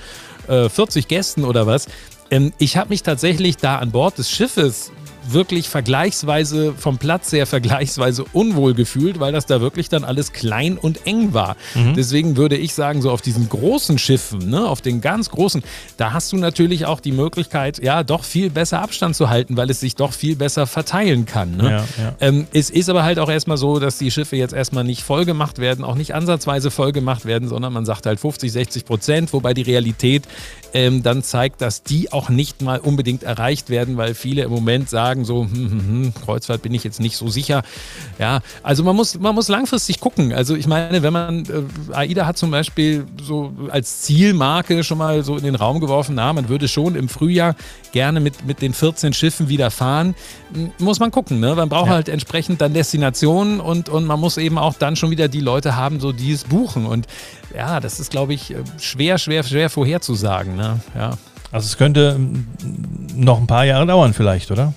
[0.49, 1.87] äh, 40 Gästen oder was.
[2.31, 4.93] Ähm, ich habe mich tatsächlich da an Bord des Schiffes
[5.29, 10.79] wirklich vergleichsweise vom Platz her vergleichsweise unwohl gefühlt, weil das da wirklich dann alles klein
[10.79, 11.57] und eng war.
[11.75, 11.95] Mhm.
[11.95, 15.63] Deswegen würde ich sagen, so auf diesen großen Schiffen, ne, auf den ganz großen,
[15.97, 19.71] da hast du natürlich auch die Möglichkeit, ja, doch viel besser Abstand zu halten, weil
[19.71, 21.57] es sich doch viel besser verteilen kann.
[21.57, 21.71] Ne?
[21.71, 22.15] Ja, ja.
[22.21, 25.25] Ähm, es ist aber halt auch erstmal so, dass die Schiffe jetzt erstmal nicht voll
[25.25, 29.33] gemacht werden, auch nicht ansatzweise voll gemacht werden, sondern man sagt halt 50, 60 Prozent,
[29.33, 30.25] wobei die Realität
[30.75, 34.89] ähm, dann zeigt, dass die auch nicht mal unbedingt erreicht werden, weil viele im Moment
[34.89, 37.63] sagen so, hm, hm, hm, Kreuzfahrt bin ich jetzt nicht so sicher.
[38.19, 40.33] Ja, also man muss, man muss langfristig gucken.
[40.33, 45.23] Also ich meine, wenn man, äh, AIDA hat zum Beispiel so als Zielmarke schon mal
[45.23, 47.55] so in den Raum geworfen, na, man würde schon im Frühjahr
[47.93, 50.15] gerne mit, mit den 14 Schiffen wieder fahren.
[50.79, 51.55] Muss man gucken, ne?
[51.55, 51.95] Man braucht ja.
[51.95, 55.77] halt entsprechend dann Destinationen und, und man muss eben auch dann schon wieder die Leute
[55.77, 56.87] haben, so die es buchen.
[56.87, 57.07] Und
[57.55, 60.57] ja, das ist, glaube ich, schwer, schwer, schwer vorherzusagen.
[60.57, 60.81] Ne?
[60.95, 61.19] Ja.
[61.51, 62.19] Also es könnte
[63.15, 64.73] noch ein paar Jahre dauern vielleicht, oder?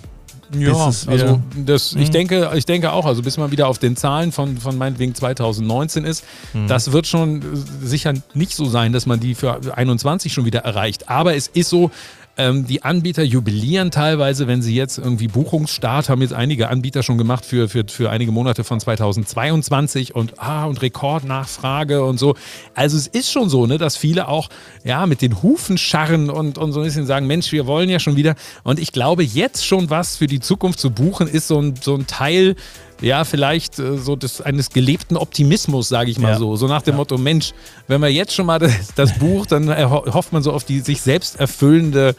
[0.57, 2.11] Ja, also das, ich, mhm.
[2.11, 6.05] denke, ich denke auch, also bis man wieder auf den Zahlen von, von meinetwegen 2019
[6.05, 6.23] ist,
[6.53, 6.67] mhm.
[6.67, 7.41] das wird schon
[7.81, 11.09] sicher nicht so sein, dass man die für 21 schon wieder erreicht.
[11.09, 11.91] Aber es ist so,
[12.37, 17.17] ähm, die Anbieter jubilieren teilweise, wenn sie jetzt irgendwie Buchungsstart haben jetzt einige Anbieter schon
[17.17, 22.35] gemacht für, für, für einige Monate von 2022 und ah und Rekordnachfrage und so.
[22.73, 24.49] Also es ist schon so, ne, dass viele auch
[24.83, 27.99] ja mit den Hufen scharren und, und so ein bisschen sagen, Mensch, wir wollen ja
[27.99, 28.35] schon wieder.
[28.63, 31.95] Und ich glaube, jetzt schon was für die Zukunft zu buchen, ist so ein, so
[31.95, 32.55] ein Teil,
[33.01, 36.37] ja, vielleicht äh, so des, eines gelebten Optimismus, sage ich mal ja.
[36.37, 36.55] so.
[36.55, 36.97] So nach dem ja.
[36.97, 37.51] Motto, Mensch,
[37.87, 41.01] wenn man jetzt schon mal das, das Buch, dann hofft man so auf die sich
[41.01, 42.15] selbst erfüllende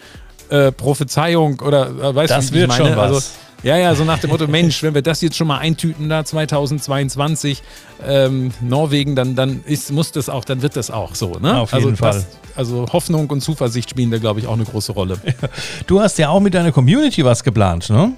[0.49, 2.99] äh, Prophezeiung oder äh, weißt du, das wird schon was.
[2.99, 3.21] Also,
[3.63, 6.25] ja, ja, so nach dem Motto, Mensch, wenn wir das jetzt schon mal eintüten da
[6.25, 7.63] 2022,
[8.07, 11.33] ähm, Norwegen, dann, dann ist, muss das auch, dann wird das auch so.
[11.41, 11.59] Ne?
[11.59, 12.13] Auf jeden also, Fall.
[12.13, 15.19] Das, also Hoffnung und Zuversicht spielen da, glaube ich, auch eine große Rolle.
[15.87, 18.13] Du hast ja auch mit deiner Community was geplant, ne?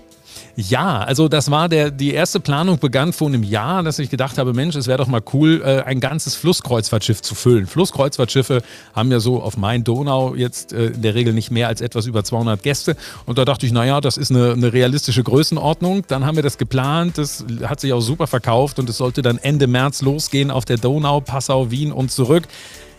[0.60, 4.38] Ja, also das war der, die erste Planung begann vor einem Jahr, dass ich gedacht
[4.38, 7.68] habe, Mensch, es wäre doch mal cool, äh, ein ganzes Flusskreuzfahrtschiff zu füllen.
[7.68, 12.06] Flusskreuzfahrtschiffe haben ja so auf Main-Donau jetzt äh, in der Regel nicht mehr als etwas
[12.06, 12.96] über 200 Gäste.
[13.24, 16.02] Und da dachte ich, naja, das ist eine, eine realistische Größenordnung.
[16.08, 19.38] Dann haben wir das geplant, das hat sich auch super verkauft und es sollte dann
[19.38, 22.48] Ende März losgehen auf der Donau, Passau, Wien und zurück.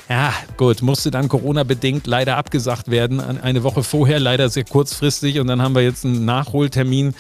[0.08, 3.20] Ja, gut, musste dann Corona-bedingt leider abgesagt werden.
[3.20, 5.42] Eine Woche vorher, leider sehr kurzfristig.
[5.42, 7.14] Und dann haben wir jetzt einen Nachholtermin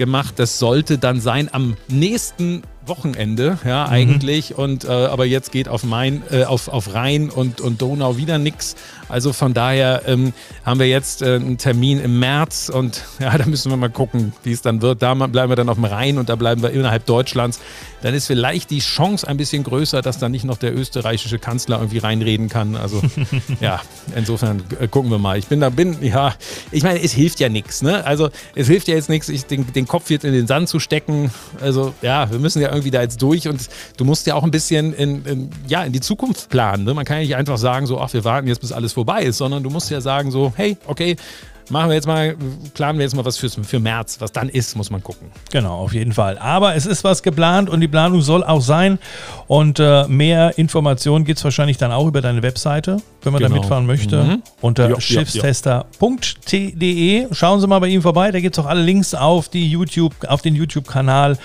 [0.00, 0.38] gemacht.
[0.38, 3.92] Das sollte dann sein am nächsten Wochenende, ja, mhm.
[3.92, 4.58] eigentlich.
[4.58, 8.36] Und äh, aber jetzt geht auf Main, äh, auf, auf Rhein und, und Donau wieder
[8.36, 8.76] nichts.
[9.08, 10.32] Also von daher ähm,
[10.64, 14.32] haben wir jetzt äh, einen Termin im März und ja, da müssen wir mal gucken,
[14.42, 15.02] wie es dann wird.
[15.02, 17.60] Da bleiben wir dann auf dem Rhein und da bleiben wir innerhalb Deutschlands.
[18.02, 21.78] Dann ist vielleicht die Chance ein bisschen größer, dass da nicht noch der österreichische Kanzler
[21.78, 22.76] irgendwie reinreden kann.
[22.76, 23.02] Also
[23.60, 23.80] ja,
[24.14, 25.38] insofern äh, gucken wir mal.
[25.38, 26.34] Ich bin da, bin, ja,
[26.70, 27.82] ich meine, es hilft ja nichts.
[27.82, 28.04] Ne?
[28.04, 31.30] Also es hilft ja jetzt nichts, den, den Kopf jetzt in den Sand zu stecken.
[31.60, 33.68] Also ja, wir müssen ja irgendwie da jetzt durch und
[33.98, 36.84] du musst ja auch ein bisschen in, in ja, in die Zukunft planen.
[36.84, 36.94] Ne?
[36.94, 39.36] Man kann ja nicht einfach sagen, so, ach, wir warten jetzt, bis alles vorbei ist,
[39.36, 41.16] sondern du musst ja sagen, so, hey, okay,
[41.70, 42.36] machen wir jetzt mal,
[42.74, 44.16] planen wir jetzt mal was für, für März.
[44.20, 45.28] Was dann ist, muss man gucken.
[45.50, 46.38] Genau, auf jeden Fall.
[46.38, 48.98] Aber es ist was geplant und die Planung soll auch sein.
[49.46, 53.54] Und äh, mehr Informationen gibt es wahrscheinlich dann auch über deine Webseite, wenn man genau.
[53.54, 54.22] da mitfahren möchte.
[54.22, 54.42] Mhm.
[54.60, 57.26] Unter schiffstester.de.
[57.32, 58.30] Schauen Sie mal bei ihm vorbei.
[58.30, 61.38] Da gibt es auch alle Links auf, die YouTube, auf den YouTube-Kanal.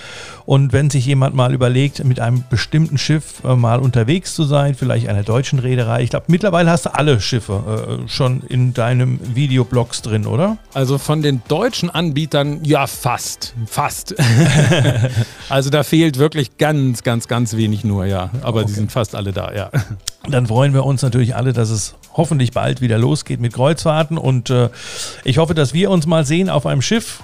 [0.46, 4.76] Und wenn sich jemand mal überlegt, mit einem bestimmten Schiff äh, mal unterwegs zu sein,
[4.76, 9.18] vielleicht einer deutschen Reederei, ich glaube, mittlerweile hast du alle Schiffe äh, schon in deinem
[9.34, 10.56] Videoblogs drin, oder?
[10.72, 13.54] Also von den deutschen Anbietern, ja, fast.
[13.66, 14.14] Fast.
[15.48, 18.30] also da fehlt wirklich ganz, ganz, ganz wenig nur, ja.
[18.42, 18.68] Aber okay.
[18.68, 19.70] die sind fast alle da, ja.
[20.28, 24.18] Dann freuen wir uns natürlich alle, dass es hoffentlich bald wieder losgeht mit Kreuzfahrten.
[24.18, 24.70] Und äh,
[25.24, 27.22] ich hoffe, dass wir uns mal sehen auf einem Schiff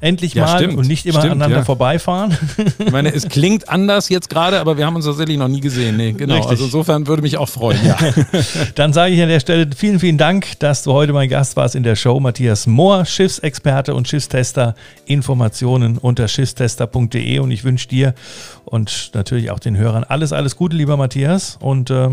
[0.00, 1.64] endlich ja, mal stimmt, und nicht immer stimmt, aneinander ja.
[1.64, 2.36] vorbeifahren.
[2.78, 5.96] Ich meine, es klingt anders jetzt gerade, aber wir haben uns tatsächlich noch nie gesehen.
[5.96, 6.34] Nee, genau.
[6.34, 6.50] Richtig.
[6.50, 7.78] Also insofern würde mich auch freuen.
[7.84, 7.96] Ja.
[8.74, 11.74] Dann sage ich an der Stelle vielen, vielen Dank, dass du heute mein Gast warst
[11.74, 12.20] in der Show.
[12.20, 14.74] Matthias Mohr, Schiffsexperte und Schiffstester.
[15.06, 18.14] Informationen unter schiffstester.de und ich wünsche dir
[18.64, 21.56] und natürlich auch den Hörern alles, alles Gute, lieber Matthias.
[21.60, 22.10] Und äh,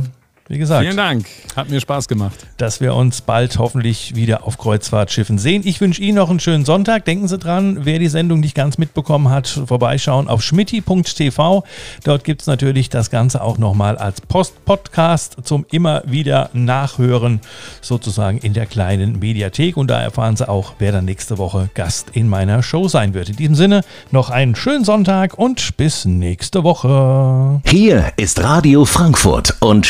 [0.51, 0.83] Wie gesagt.
[0.83, 1.27] Vielen Dank.
[1.55, 2.45] Hat mir Spaß gemacht.
[2.57, 5.61] Dass wir uns bald hoffentlich wieder auf Kreuzfahrtschiffen sehen.
[5.63, 7.05] Ich wünsche Ihnen noch einen schönen Sonntag.
[7.05, 11.63] Denken Sie dran, wer die Sendung nicht ganz mitbekommen hat, vorbeischauen auf schmitti.tv.
[12.03, 17.39] Dort gibt es natürlich das Ganze auch nochmal als Post-Podcast zum immer wieder Nachhören,
[17.79, 19.77] sozusagen in der kleinen Mediathek.
[19.77, 23.29] Und da erfahren Sie auch, wer dann nächste Woche Gast in meiner Show sein wird.
[23.29, 27.61] In diesem Sinne noch einen schönen Sonntag und bis nächste Woche.
[27.65, 29.85] Hier ist Radio Frankfurt und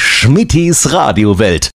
[0.51, 1.69] Schmittis Radiowelt.